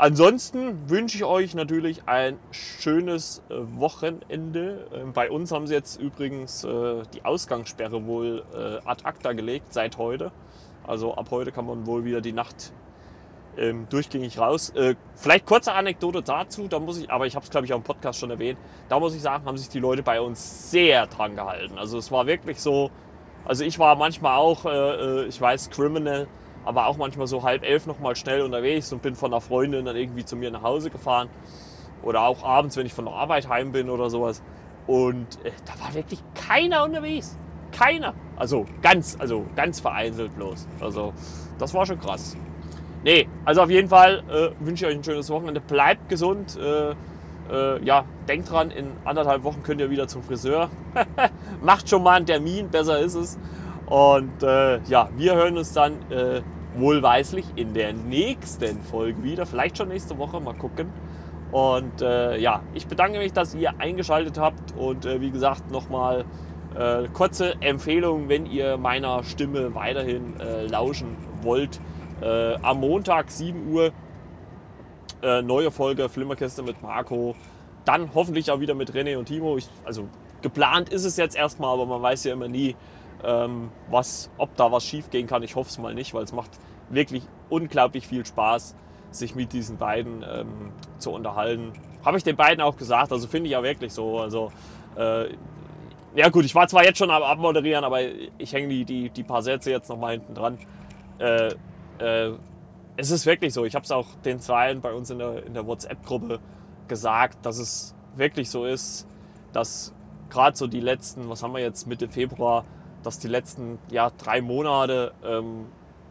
Ansonsten 0.00 0.88
wünsche 0.88 1.18
ich 1.18 1.24
euch 1.24 1.54
natürlich 1.54 2.08
ein 2.08 2.38
schönes 2.52 3.42
äh, 3.50 3.54
Wochenende. 3.78 4.86
Ähm, 4.94 5.12
bei 5.12 5.30
uns 5.30 5.52
haben 5.52 5.66
sie 5.66 5.74
jetzt 5.74 6.00
übrigens 6.00 6.64
äh, 6.64 7.02
die 7.12 7.22
Ausgangssperre 7.26 8.06
wohl 8.06 8.42
äh, 8.54 8.78
ad 8.88 9.04
acta 9.04 9.34
gelegt 9.34 9.74
seit 9.74 9.98
heute. 9.98 10.32
Also 10.86 11.16
ab 11.16 11.26
heute 11.30 11.52
kann 11.52 11.66
man 11.66 11.84
wohl 11.84 12.06
wieder 12.06 12.22
die 12.22 12.32
Nacht 12.32 12.72
ähm, 13.56 13.86
durchgängig 13.90 14.38
raus. 14.38 14.70
Äh, 14.70 14.94
vielleicht 15.14 15.46
kurze 15.46 15.72
Anekdote 15.72 16.22
dazu, 16.22 16.68
da 16.68 16.78
muss 16.78 16.98
ich, 16.98 17.10
aber 17.10 17.26
ich 17.26 17.36
habe 17.36 17.44
es 17.44 17.50
glaube 17.50 17.66
ich 17.66 17.72
auch 17.72 17.78
im 17.78 17.82
Podcast 17.82 18.20
schon 18.20 18.30
erwähnt, 18.30 18.58
da 18.88 18.98
muss 18.98 19.14
ich 19.14 19.22
sagen, 19.22 19.44
haben 19.44 19.58
sich 19.58 19.68
die 19.68 19.80
Leute 19.80 20.02
bei 20.02 20.20
uns 20.20 20.70
sehr 20.70 21.06
dran 21.06 21.36
gehalten. 21.36 21.78
Also 21.78 21.98
es 21.98 22.10
war 22.10 22.26
wirklich 22.26 22.60
so, 22.60 22.90
also 23.44 23.64
ich 23.64 23.78
war 23.78 23.96
manchmal 23.96 24.36
auch, 24.36 24.64
äh, 24.64 24.68
äh 24.70 25.24
ich 25.26 25.40
weiß, 25.40 25.70
Criminal, 25.70 26.26
aber 26.64 26.86
auch 26.86 26.96
manchmal 26.96 27.26
so 27.26 27.42
halb 27.42 27.64
elf 27.64 27.86
nochmal 27.86 28.16
schnell 28.16 28.42
unterwegs 28.42 28.92
und 28.92 29.02
bin 29.02 29.14
von 29.14 29.32
einer 29.32 29.40
Freundin 29.40 29.84
dann 29.84 29.96
irgendwie 29.96 30.24
zu 30.24 30.36
mir 30.36 30.50
nach 30.50 30.62
Hause 30.62 30.90
gefahren. 30.90 31.28
Oder 32.02 32.22
auch 32.22 32.42
abends, 32.44 32.76
wenn 32.76 32.86
ich 32.86 32.94
von 32.94 33.04
der 33.04 33.14
Arbeit 33.14 33.48
heim 33.48 33.72
bin 33.72 33.90
oder 33.90 34.08
sowas. 34.08 34.42
Und 34.86 35.44
äh, 35.44 35.52
da 35.66 35.84
war 35.84 35.94
wirklich 35.94 36.22
keiner 36.34 36.84
unterwegs. 36.84 37.38
Keiner. 37.72 38.14
Also 38.36 38.66
ganz, 38.82 39.16
also 39.18 39.46
ganz 39.54 39.80
vereinzelt 39.80 40.34
bloß. 40.34 40.66
Also 40.80 41.12
das 41.58 41.72
war 41.74 41.86
schon 41.86 42.00
krass. 42.00 42.36
Nee, 43.02 43.28
also 43.44 43.62
auf 43.62 43.70
jeden 43.70 43.88
Fall 43.88 44.22
äh, 44.28 44.50
wünsche 44.64 44.84
ich 44.84 44.90
euch 44.92 44.98
ein 44.98 45.04
schönes 45.04 45.30
Wochenende. 45.30 45.60
Bleibt 45.60 46.08
gesund. 46.08 46.58
Äh, 46.58 46.94
äh, 47.50 47.82
ja, 47.82 48.04
denkt 48.28 48.50
dran, 48.50 48.70
in 48.70 48.92
anderthalb 49.04 49.42
Wochen 49.42 49.62
könnt 49.62 49.80
ihr 49.80 49.90
wieder 49.90 50.06
zum 50.06 50.22
Friseur. 50.22 50.70
Macht 51.62 51.88
schon 51.88 52.02
mal 52.02 52.16
einen 52.16 52.26
Termin, 52.26 52.68
besser 52.68 52.98
ist 53.00 53.14
es. 53.14 53.38
Und 53.86 54.42
äh, 54.42 54.80
ja, 54.82 55.08
wir 55.16 55.34
hören 55.34 55.56
uns 55.56 55.72
dann 55.72 55.94
äh, 56.10 56.42
wohlweislich 56.76 57.46
in 57.56 57.72
der 57.72 57.92
nächsten 57.92 58.82
Folge 58.82 59.22
wieder. 59.24 59.46
Vielleicht 59.46 59.78
schon 59.78 59.88
nächste 59.88 60.18
Woche, 60.18 60.38
mal 60.38 60.54
gucken. 60.54 60.88
Und 61.50 62.02
äh, 62.02 62.38
ja, 62.38 62.62
ich 62.74 62.86
bedanke 62.86 63.18
mich, 63.18 63.32
dass 63.32 63.54
ihr 63.54 63.72
eingeschaltet 63.78 64.38
habt. 64.38 64.76
Und 64.76 65.04
wie 65.04 65.30
gesagt, 65.30 65.70
nochmal 65.70 66.24
kurze 67.12 67.60
Empfehlung, 67.60 68.28
wenn 68.28 68.46
ihr 68.46 68.76
meiner 68.76 69.24
Stimme 69.24 69.74
weiterhin 69.74 70.34
lauschen 70.68 71.16
wollt 71.42 71.80
äh, 72.20 72.54
am 72.62 72.80
Montag 72.80 73.30
7 73.30 73.72
Uhr 73.72 73.92
äh, 75.22 75.42
neue 75.42 75.70
Folge 75.70 76.08
Flimmerkiste 76.08 76.62
mit 76.62 76.82
Marco. 76.82 77.34
Dann 77.84 78.14
hoffentlich 78.14 78.50
auch 78.50 78.60
wieder 78.60 78.74
mit 78.74 78.92
René 78.92 79.16
und 79.16 79.26
Timo. 79.26 79.56
Ich, 79.56 79.68
also 79.84 80.08
geplant 80.42 80.88
ist 80.88 81.04
es 81.04 81.16
jetzt 81.16 81.36
erstmal, 81.36 81.72
aber 81.72 81.86
man 81.86 82.02
weiß 82.02 82.24
ja 82.24 82.32
immer 82.32 82.48
nie, 82.48 82.76
ähm, 83.24 83.70
was, 83.90 84.30
ob 84.38 84.54
da 84.56 84.70
was 84.72 84.84
schief 84.84 85.10
gehen 85.10 85.26
kann. 85.26 85.42
Ich 85.42 85.56
hoffe 85.56 85.70
es 85.70 85.78
mal 85.78 85.94
nicht, 85.94 86.14
weil 86.14 86.24
es 86.24 86.32
macht 86.32 86.50
wirklich 86.88 87.22
unglaublich 87.48 88.06
viel 88.06 88.24
Spaß, 88.24 88.74
sich 89.10 89.34
mit 89.34 89.52
diesen 89.52 89.76
beiden 89.76 90.24
ähm, 90.28 90.72
zu 90.98 91.10
unterhalten. 91.10 91.72
Habe 92.04 92.16
ich 92.16 92.24
den 92.24 92.36
beiden 92.36 92.60
auch 92.62 92.76
gesagt, 92.76 93.12
also 93.12 93.26
finde 93.26 93.46
ich 93.46 93.52
ja 93.52 93.62
wirklich 93.62 93.92
so. 93.92 94.18
Also 94.20 94.52
äh, 94.96 95.26
ja 96.14 96.28
gut, 96.28 96.44
ich 96.44 96.54
war 96.54 96.66
zwar 96.66 96.84
jetzt 96.84 96.98
schon 96.98 97.10
am 97.10 97.22
Abmoderieren, 97.22 97.84
aber 97.84 98.00
ich 98.38 98.52
hänge 98.52 98.68
die, 98.68 98.84
die, 98.84 99.10
die 99.10 99.22
paar 99.22 99.42
Sätze 99.42 99.70
jetzt 99.70 99.88
noch 99.88 99.98
mal 99.98 100.12
hinten 100.12 100.34
dran. 100.34 100.58
Äh, 101.18 101.54
äh, 102.00 102.32
es 102.96 103.10
ist 103.10 103.26
wirklich 103.26 103.54
so. 103.54 103.64
Ich 103.64 103.74
habe 103.74 103.84
es 103.84 103.90
auch 103.90 104.06
den 104.24 104.40
Zweien 104.40 104.80
bei 104.80 104.92
uns 104.92 105.10
in 105.10 105.18
der, 105.18 105.44
in 105.46 105.54
der 105.54 105.66
WhatsApp-Gruppe 105.66 106.40
gesagt, 106.88 107.46
dass 107.46 107.58
es 107.58 107.94
wirklich 108.16 108.50
so 108.50 108.64
ist, 108.64 109.06
dass 109.52 109.94
gerade 110.28 110.56
so 110.56 110.66
die 110.66 110.80
letzten, 110.80 111.28
was 111.28 111.42
haben 111.42 111.54
wir 111.54 111.60
jetzt 111.60 111.86
Mitte 111.86 112.08
Februar, 112.08 112.64
dass 113.02 113.18
die 113.18 113.28
letzten 113.28 113.78
ja, 113.90 114.10
drei 114.10 114.40
Monate 114.40 115.12
ähm, 115.24 115.66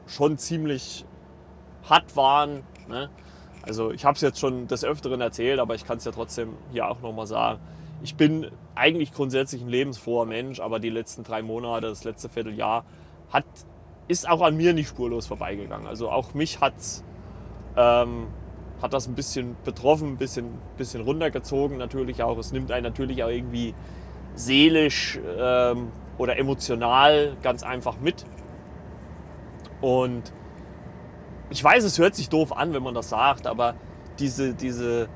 schon 0.08 0.38
ziemlich 0.38 1.06
hart 1.88 2.16
waren. 2.16 2.64
Ne? 2.88 3.10
Also 3.62 3.92
ich 3.92 4.06
habe 4.06 4.16
es 4.16 4.22
jetzt 4.22 4.40
schon 4.40 4.68
des 4.68 4.84
Öfteren 4.84 5.22
erzählt, 5.22 5.60
aber 5.60 5.76
ich 5.76 5.86
kann 5.86 5.98
es 5.98 6.06
ja 6.06 6.12
trotzdem 6.12 6.54
hier 6.72 6.90
auch 6.90 7.02
nochmal 7.02 7.28
sagen. 7.28 7.60
Ich 8.02 8.16
bin 8.16 8.50
eigentlich 8.76 9.12
grundsätzlich 9.12 9.62
ein 9.62 9.68
lebensfroher 9.68 10.26
Mensch, 10.26 10.60
aber 10.60 10.80
die 10.80 10.90
letzten 10.90 11.24
drei 11.24 11.42
Monate, 11.42 11.88
das 11.88 12.04
letzte 12.04 12.30
Vierteljahr 12.30 12.86
hat 13.32 13.46
ist 14.10 14.28
auch 14.28 14.42
an 14.42 14.58
mir 14.58 14.74
nicht 14.74 14.90
spurlos 14.90 15.28
vorbeigegangen. 15.28 15.88
Also 15.88 16.10
auch 16.10 16.34
mich 16.34 16.60
hat, 16.60 16.74
ähm, 17.78 18.28
hat 18.82 18.92
das 18.92 19.08
ein 19.08 19.14
bisschen 19.14 19.56
betroffen, 19.64 20.14
ein 20.14 20.18
bisschen, 20.18 20.58
bisschen 20.78 21.02
runtergezogen 21.02 21.78
natürlich 21.78 22.24
auch. 22.24 22.38
Es 22.40 22.52
nimmt 22.52 22.72
einen 22.72 22.84
natürlich 22.84 23.24
auch 23.24 23.30
irgendwie 23.30 23.76
seelisch 24.34 25.20
ähm, 25.38 25.92
oder 26.18 26.38
emotional 26.38 27.38
ganz 27.44 27.62
einfach 27.62 28.00
mit. 28.00 28.26
Und 29.80 30.34
ich 31.52 31.64
weiß, 31.64 31.84
es 31.84 32.00
hört 32.00 32.16
sich 32.16 32.30
doof 32.30 32.52
an, 32.52 32.74
wenn 32.74 32.84
man 32.84 32.96
das 32.96 33.10
sagt, 33.10 33.46
aber 33.46 33.76
diese, 34.18 34.56
diese 34.56 35.08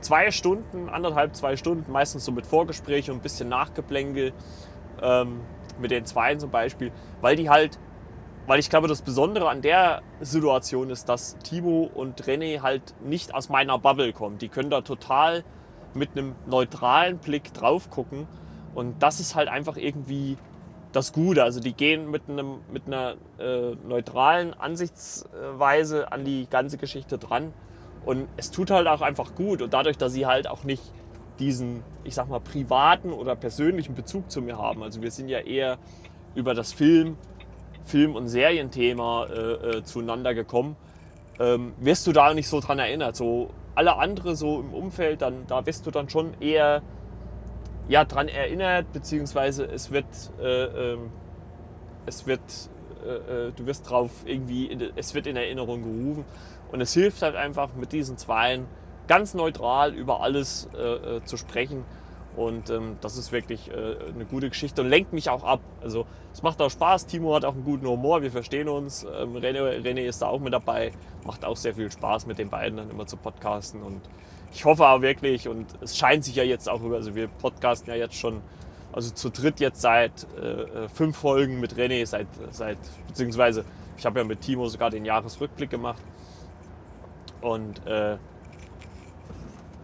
zwei 0.00 0.30
Stunden, 0.30 0.88
anderthalb, 0.88 1.36
zwei 1.36 1.56
Stunden, 1.56 1.92
meistens 1.92 2.24
so 2.24 2.32
mit 2.32 2.46
Vorgespräch 2.46 3.10
und 3.10 3.16
ein 3.18 3.22
bisschen 3.22 3.50
Nachgeplänkel, 3.50 4.32
ähm, 5.02 5.40
mit 5.78 5.90
den 5.90 6.06
Zweien 6.06 6.40
zum 6.40 6.50
Beispiel, 6.50 6.92
weil 7.20 7.36
die 7.36 7.50
halt 7.50 7.78
weil 8.48 8.60
ich 8.60 8.70
glaube, 8.70 8.88
das 8.88 9.02
Besondere 9.02 9.50
an 9.50 9.60
der 9.60 10.00
Situation 10.22 10.88
ist, 10.88 11.10
dass 11.10 11.36
Timo 11.44 11.88
und 11.94 12.22
René 12.22 12.62
halt 12.62 12.94
nicht 13.04 13.34
aus 13.34 13.50
meiner 13.50 13.78
Bubble 13.78 14.14
kommen. 14.14 14.38
Die 14.38 14.48
können 14.48 14.70
da 14.70 14.80
total 14.80 15.44
mit 15.92 16.12
einem 16.12 16.34
neutralen 16.46 17.18
Blick 17.18 17.52
drauf 17.52 17.90
gucken. 17.90 18.26
Und 18.74 19.02
das 19.02 19.20
ist 19.20 19.34
halt 19.34 19.48
einfach 19.48 19.76
irgendwie 19.76 20.38
das 20.92 21.12
Gute. 21.12 21.44
Also 21.44 21.60
die 21.60 21.74
gehen 21.74 22.10
mit, 22.10 22.22
einem, 22.30 22.60
mit 22.72 22.86
einer 22.86 23.16
äh, 23.38 23.74
neutralen 23.86 24.54
Ansichtsweise 24.54 26.10
an 26.10 26.24
die 26.24 26.46
ganze 26.48 26.78
Geschichte 26.78 27.18
dran. 27.18 27.52
Und 28.06 28.28
es 28.38 28.50
tut 28.50 28.70
halt 28.70 28.86
auch 28.86 29.02
einfach 29.02 29.34
gut. 29.34 29.60
Und 29.60 29.74
dadurch, 29.74 29.98
dass 29.98 30.14
sie 30.14 30.24
halt 30.24 30.48
auch 30.48 30.64
nicht 30.64 30.82
diesen, 31.38 31.84
ich 32.02 32.14
sag 32.14 32.30
mal, 32.30 32.40
privaten 32.40 33.12
oder 33.12 33.36
persönlichen 33.36 33.94
Bezug 33.94 34.30
zu 34.30 34.40
mir 34.40 34.56
haben. 34.56 34.82
Also 34.82 35.02
wir 35.02 35.10
sind 35.10 35.28
ja 35.28 35.40
eher 35.40 35.76
über 36.34 36.54
das 36.54 36.72
Film 36.72 37.18
Film- 37.88 38.14
und 38.14 38.28
Serienthema 38.28 39.26
äh, 39.26 39.78
äh, 39.78 39.82
zueinander 39.82 40.34
gekommen, 40.34 40.76
ähm, 41.40 41.72
wirst 41.80 42.06
du 42.06 42.12
da 42.12 42.34
nicht 42.34 42.48
so 42.48 42.60
dran 42.60 42.78
erinnert. 42.78 43.16
So 43.16 43.50
alle 43.74 43.96
andere 43.96 44.36
so 44.36 44.60
im 44.60 44.74
Umfeld, 44.74 45.22
dann, 45.22 45.46
da 45.46 45.64
wirst 45.64 45.86
du 45.86 45.90
dann 45.90 46.08
schon 46.10 46.34
eher 46.40 46.82
ja, 47.88 48.04
dran 48.04 48.28
erinnert, 48.28 48.92
beziehungsweise 48.92 49.64
es 49.64 49.90
wird, 49.90 50.04
äh, 50.40 50.64
äh, 50.64 50.98
es 52.04 52.26
wird, 52.26 52.40
äh, 53.06 53.46
äh, 53.48 53.52
du 53.56 53.66
wirst 53.66 53.88
drauf 53.88 54.10
irgendwie, 54.26 54.66
in, 54.66 54.90
es 54.96 55.14
wird 55.14 55.26
in 55.26 55.36
Erinnerung 55.36 55.82
gerufen. 55.82 56.24
Und 56.70 56.82
es 56.82 56.92
hilft 56.92 57.22
halt 57.22 57.36
einfach 57.36 57.70
mit 57.74 57.92
diesen 57.92 58.18
Zweien 58.18 58.66
ganz 59.06 59.32
neutral 59.32 59.94
über 59.94 60.20
alles 60.20 60.68
zu 61.24 61.38
sprechen 61.38 61.86
und 62.38 62.70
ähm, 62.70 62.98
das 63.00 63.16
ist 63.16 63.32
wirklich 63.32 63.68
äh, 63.68 63.96
eine 64.14 64.24
gute 64.24 64.48
Geschichte 64.48 64.82
und 64.82 64.88
lenkt 64.88 65.12
mich 65.12 65.28
auch 65.28 65.42
ab. 65.42 65.58
Also 65.82 66.06
es 66.32 66.40
macht 66.40 66.62
auch 66.62 66.70
Spaß. 66.70 67.06
Timo 67.06 67.34
hat 67.34 67.44
auch 67.44 67.54
einen 67.54 67.64
guten 67.64 67.84
Humor, 67.84 68.22
wir 68.22 68.30
verstehen 68.30 68.68
uns. 68.68 69.02
Ähm, 69.02 69.34
René, 69.34 69.82
René 69.82 70.02
ist 70.02 70.22
da 70.22 70.28
auch 70.28 70.38
mit 70.38 70.52
dabei. 70.52 70.92
Macht 71.26 71.44
auch 71.44 71.56
sehr 71.56 71.74
viel 71.74 71.90
Spaß 71.90 72.26
mit 72.26 72.38
den 72.38 72.48
beiden 72.48 72.76
dann 72.76 72.90
immer 72.90 73.08
zu 73.08 73.16
podcasten. 73.16 73.82
Und 73.82 74.02
ich 74.52 74.64
hoffe 74.64 74.86
auch 74.86 75.02
wirklich, 75.02 75.48
und 75.48 75.66
es 75.80 75.96
scheint 75.98 76.24
sich 76.24 76.36
ja 76.36 76.44
jetzt 76.44 76.68
auch 76.68 76.80
über, 76.80 76.94
also 76.94 77.16
wir 77.16 77.26
podcasten 77.26 77.92
ja 77.92 77.98
jetzt 77.98 78.14
schon, 78.14 78.40
also 78.92 79.10
zu 79.10 79.30
dritt 79.30 79.58
jetzt 79.58 79.80
seit 79.80 80.28
äh, 80.40 80.84
äh 80.84 80.88
fünf 80.88 81.16
Folgen 81.16 81.58
mit 81.58 81.74
René, 81.74 82.06
seit, 82.06 82.28
seit 82.52 82.78
beziehungsweise 83.08 83.64
ich 83.96 84.06
habe 84.06 84.20
ja 84.20 84.24
mit 84.24 84.42
Timo 84.42 84.68
sogar 84.68 84.90
den 84.90 85.04
Jahresrückblick 85.04 85.70
gemacht. 85.70 86.02
Und 87.40 87.84
äh, 87.84 88.16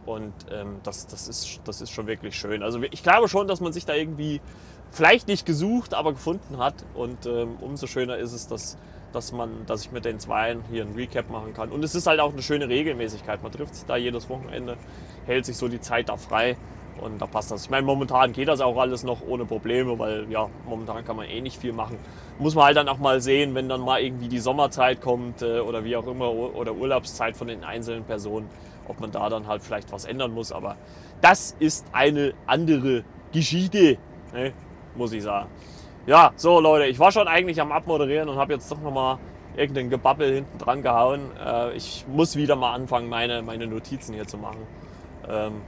und 0.06 0.32
ähm, 0.50 0.76
das, 0.82 1.06
das, 1.06 1.28
ist, 1.28 1.60
das 1.64 1.80
ist 1.80 1.90
schon 1.90 2.06
wirklich 2.06 2.36
schön. 2.36 2.62
Also 2.62 2.82
ich 2.82 3.02
glaube 3.02 3.28
schon, 3.28 3.48
dass 3.48 3.60
man 3.60 3.72
sich 3.72 3.86
da 3.86 3.94
irgendwie 3.94 4.40
vielleicht 4.90 5.28
nicht 5.28 5.44
gesucht, 5.46 5.94
aber 5.94 6.12
gefunden 6.12 6.58
hat. 6.58 6.74
Und 6.94 7.26
ähm, 7.26 7.56
umso 7.60 7.86
schöner 7.86 8.16
ist 8.16 8.32
es, 8.32 8.46
dass, 8.46 8.78
dass, 9.12 9.32
man, 9.32 9.66
dass 9.66 9.82
ich 9.82 9.92
mit 9.92 10.04
den 10.04 10.18
Zweien 10.18 10.62
hier 10.70 10.84
ein 10.84 10.94
Recap 10.94 11.30
machen 11.30 11.52
kann. 11.54 11.70
Und 11.70 11.84
es 11.84 11.94
ist 11.94 12.06
halt 12.06 12.20
auch 12.20 12.32
eine 12.32 12.42
schöne 12.42 12.68
Regelmäßigkeit. 12.68 13.42
Man 13.42 13.52
trifft 13.52 13.74
sich 13.74 13.84
da 13.86 13.96
jedes 13.96 14.28
Wochenende, 14.28 14.76
hält 15.26 15.46
sich 15.46 15.56
so 15.56 15.68
die 15.68 15.80
Zeit 15.80 16.08
da 16.08 16.16
frei. 16.16 16.56
Und 17.00 17.20
da 17.20 17.26
passt 17.26 17.50
das. 17.50 17.64
Ich 17.64 17.70
meine, 17.70 17.84
momentan 17.84 18.32
geht 18.32 18.46
das 18.46 18.60
auch 18.60 18.78
alles 18.78 19.02
noch 19.02 19.20
ohne 19.26 19.44
Probleme, 19.44 19.98
weil 19.98 20.30
ja, 20.30 20.48
momentan 20.64 21.04
kann 21.04 21.16
man 21.16 21.26
eh 21.26 21.40
nicht 21.40 21.60
viel 21.60 21.72
machen. 21.72 21.98
Muss 22.38 22.54
man 22.54 22.66
halt 22.66 22.76
dann 22.76 22.88
auch 22.88 22.98
mal 22.98 23.20
sehen, 23.20 23.54
wenn 23.56 23.68
dann 23.68 23.80
mal 23.80 24.00
irgendwie 24.00 24.28
die 24.28 24.38
Sommerzeit 24.38 25.00
kommt 25.00 25.42
äh, 25.42 25.58
oder 25.58 25.84
wie 25.84 25.96
auch 25.96 26.06
immer 26.06 26.30
oder 26.30 26.72
Urlaubszeit 26.72 27.36
von 27.36 27.48
den 27.48 27.64
einzelnen 27.64 28.04
Personen 28.04 28.48
ob 28.88 29.00
man 29.00 29.10
da 29.10 29.28
dann 29.28 29.46
halt 29.46 29.62
vielleicht 29.62 29.92
was 29.92 30.04
ändern 30.04 30.32
muss. 30.32 30.52
Aber 30.52 30.76
das 31.20 31.56
ist 31.58 31.86
eine 31.92 32.34
andere 32.46 33.04
Geschichte, 33.32 33.98
ne? 34.32 34.52
muss 34.94 35.12
ich 35.12 35.22
sagen. 35.22 35.48
Ja, 36.06 36.32
so 36.36 36.60
Leute, 36.60 36.86
ich 36.86 36.98
war 36.98 37.12
schon 37.12 37.28
eigentlich 37.28 37.60
am 37.60 37.72
Abmoderieren 37.72 38.28
und 38.28 38.36
habe 38.36 38.52
jetzt 38.52 38.70
doch 38.70 38.80
nochmal 38.80 39.18
irgendein 39.56 39.90
Gebabbel 39.90 40.34
hinten 40.34 40.58
dran 40.58 40.82
gehauen. 40.82 41.30
Äh, 41.42 41.76
ich 41.76 42.04
muss 42.08 42.36
wieder 42.36 42.56
mal 42.56 42.74
anfangen, 42.74 43.08
meine, 43.08 43.42
meine 43.42 43.66
Notizen 43.66 44.14
hier 44.14 44.26
zu 44.26 44.36
machen. 44.36 44.66
Ähm, 45.28 45.62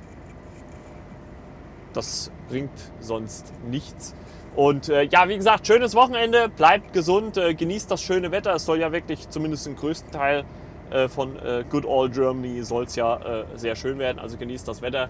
das 1.93 2.31
bringt 2.49 2.93
sonst 3.01 3.53
nichts. 3.69 4.15
Und 4.55 4.89
äh, 4.89 5.03
ja, 5.05 5.29
wie 5.29 5.37
gesagt, 5.37 5.67
schönes 5.67 5.95
Wochenende, 5.95 6.49
bleibt 6.49 6.93
gesund, 6.93 7.37
äh, 7.37 7.55
genießt 7.55 7.91
das 7.91 8.03
schöne 8.03 8.31
Wetter. 8.31 8.55
Es 8.55 8.65
soll 8.65 8.81
ja 8.81 8.93
wirklich 8.93 9.29
zumindest 9.29 9.67
im 9.67 9.77
größten 9.77 10.11
Teil 10.11 10.45
äh, 10.91 11.09
von 11.09 11.37
äh, 11.37 11.65
Good 11.69 11.85
Old 11.85 12.15
Germany 12.15 12.63
soll 12.63 12.85
es 12.85 12.97
ja 12.97 13.17
äh, 13.17 13.45
sehr 13.55 13.77
schön 13.77 13.99
werden. 13.99 14.19
Also 14.19 14.37
genießt 14.37 14.67
das 14.67 14.83
Wetter. 14.83 15.09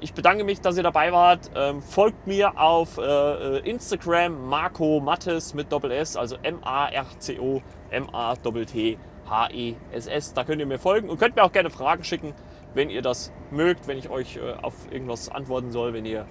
ich 0.00 0.14
bedanke 0.14 0.42
mich, 0.42 0.60
dass 0.60 0.76
ihr 0.76 0.82
dabei 0.82 1.12
wart. 1.12 1.48
Ähm, 1.54 1.80
folgt 1.80 2.26
mir 2.26 2.58
auf 2.58 2.98
Instagram 2.98 4.48
Marco 4.48 4.98
Mattes 4.98 5.54
mit 5.54 5.70
Doppel 5.70 5.92
S, 5.92 6.16
also 6.16 6.36
M-A-R-C-O 6.42 7.62
M-A-T-T 7.90 8.98
H-E-S-S. 9.28 10.34
Da 10.34 10.44
könnt 10.44 10.60
ihr 10.60 10.66
mir 10.66 10.78
folgen 10.78 11.08
und 11.08 11.18
könnt 11.18 11.36
mir 11.36 11.44
auch 11.44 11.52
gerne 11.52 11.70
Fragen 11.70 12.04
schicken, 12.04 12.34
wenn 12.74 12.90
ihr 12.90 13.02
das 13.02 13.32
mögt, 13.50 13.86
wenn 13.86 13.98
ich 13.98 14.10
euch 14.10 14.36
äh, 14.36 14.54
auf 14.62 14.74
irgendwas 14.90 15.28
antworten 15.28 15.70
soll, 15.70 15.92
wenn 15.92 16.04
ihr 16.04 16.26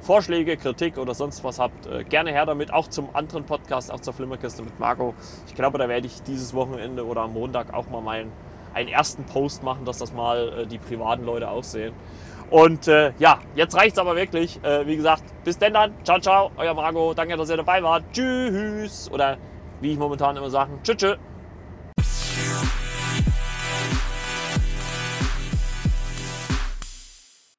Vorschläge, 0.00 0.56
Kritik 0.56 0.98
oder 0.98 1.14
sonst 1.14 1.44
was 1.44 1.58
habt, 1.58 1.86
äh, 1.86 2.04
gerne 2.04 2.30
her 2.30 2.46
damit. 2.46 2.72
Auch 2.72 2.88
zum 2.88 3.14
anderen 3.14 3.44
Podcast, 3.44 3.92
auch 3.92 4.00
zur 4.00 4.12
Flimmerkiste 4.12 4.62
mit 4.62 4.78
Marco. 4.78 5.14
Ich 5.46 5.54
glaube, 5.54 5.78
da 5.78 5.88
werde 5.88 6.06
ich 6.06 6.22
dieses 6.22 6.54
Wochenende 6.54 7.06
oder 7.06 7.22
am 7.22 7.34
Montag 7.34 7.74
auch 7.74 7.88
mal 7.90 8.00
meinen, 8.00 8.32
einen 8.74 8.88
ersten 8.88 9.24
Post 9.24 9.62
machen, 9.62 9.84
dass 9.84 9.98
das 9.98 10.12
mal 10.12 10.60
äh, 10.60 10.66
die 10.66 10.78
privaten 10.78 11.24
Leute 11.24 11.50
auch 11.50 11.64
sehen. 11.64 11.92
Und 12.50 12.88
äh, 12.88 13.12
ja, 13.18 13.40
jetzt 13.54 13.76
reicht 13.76 13.92
es 13.92 13.98
aber 13.98 14.16
wirklich. 14.16 14.62
Äh, 14.64 14.86
wie 14.86 14.96
gesagt, 14.96 15.22
bis 15.44 15.58
denn 15.58 15.74
dann. 15.74 15.92
Ciao, 16.04 16.18
ciao, 16.18 16.50
euer 16.56 16.74
Marco. 16.74 17.12
Danke, 17.14 17.36
dass 17.36 17.50
ihr 17.50 17.58
dabei 17.58 17.82
wart. 17.82 18.04
Tschüss. 18.12 19.10
Oder 19.12 19.36
wie 19.80 19.92
ich 19.92 19.98
momentan 19.98 20.36
immer 20.36 20.50
sage, 20.50 20.70
tschüss, 20.82 20.96
tschüss. 20.96 21.18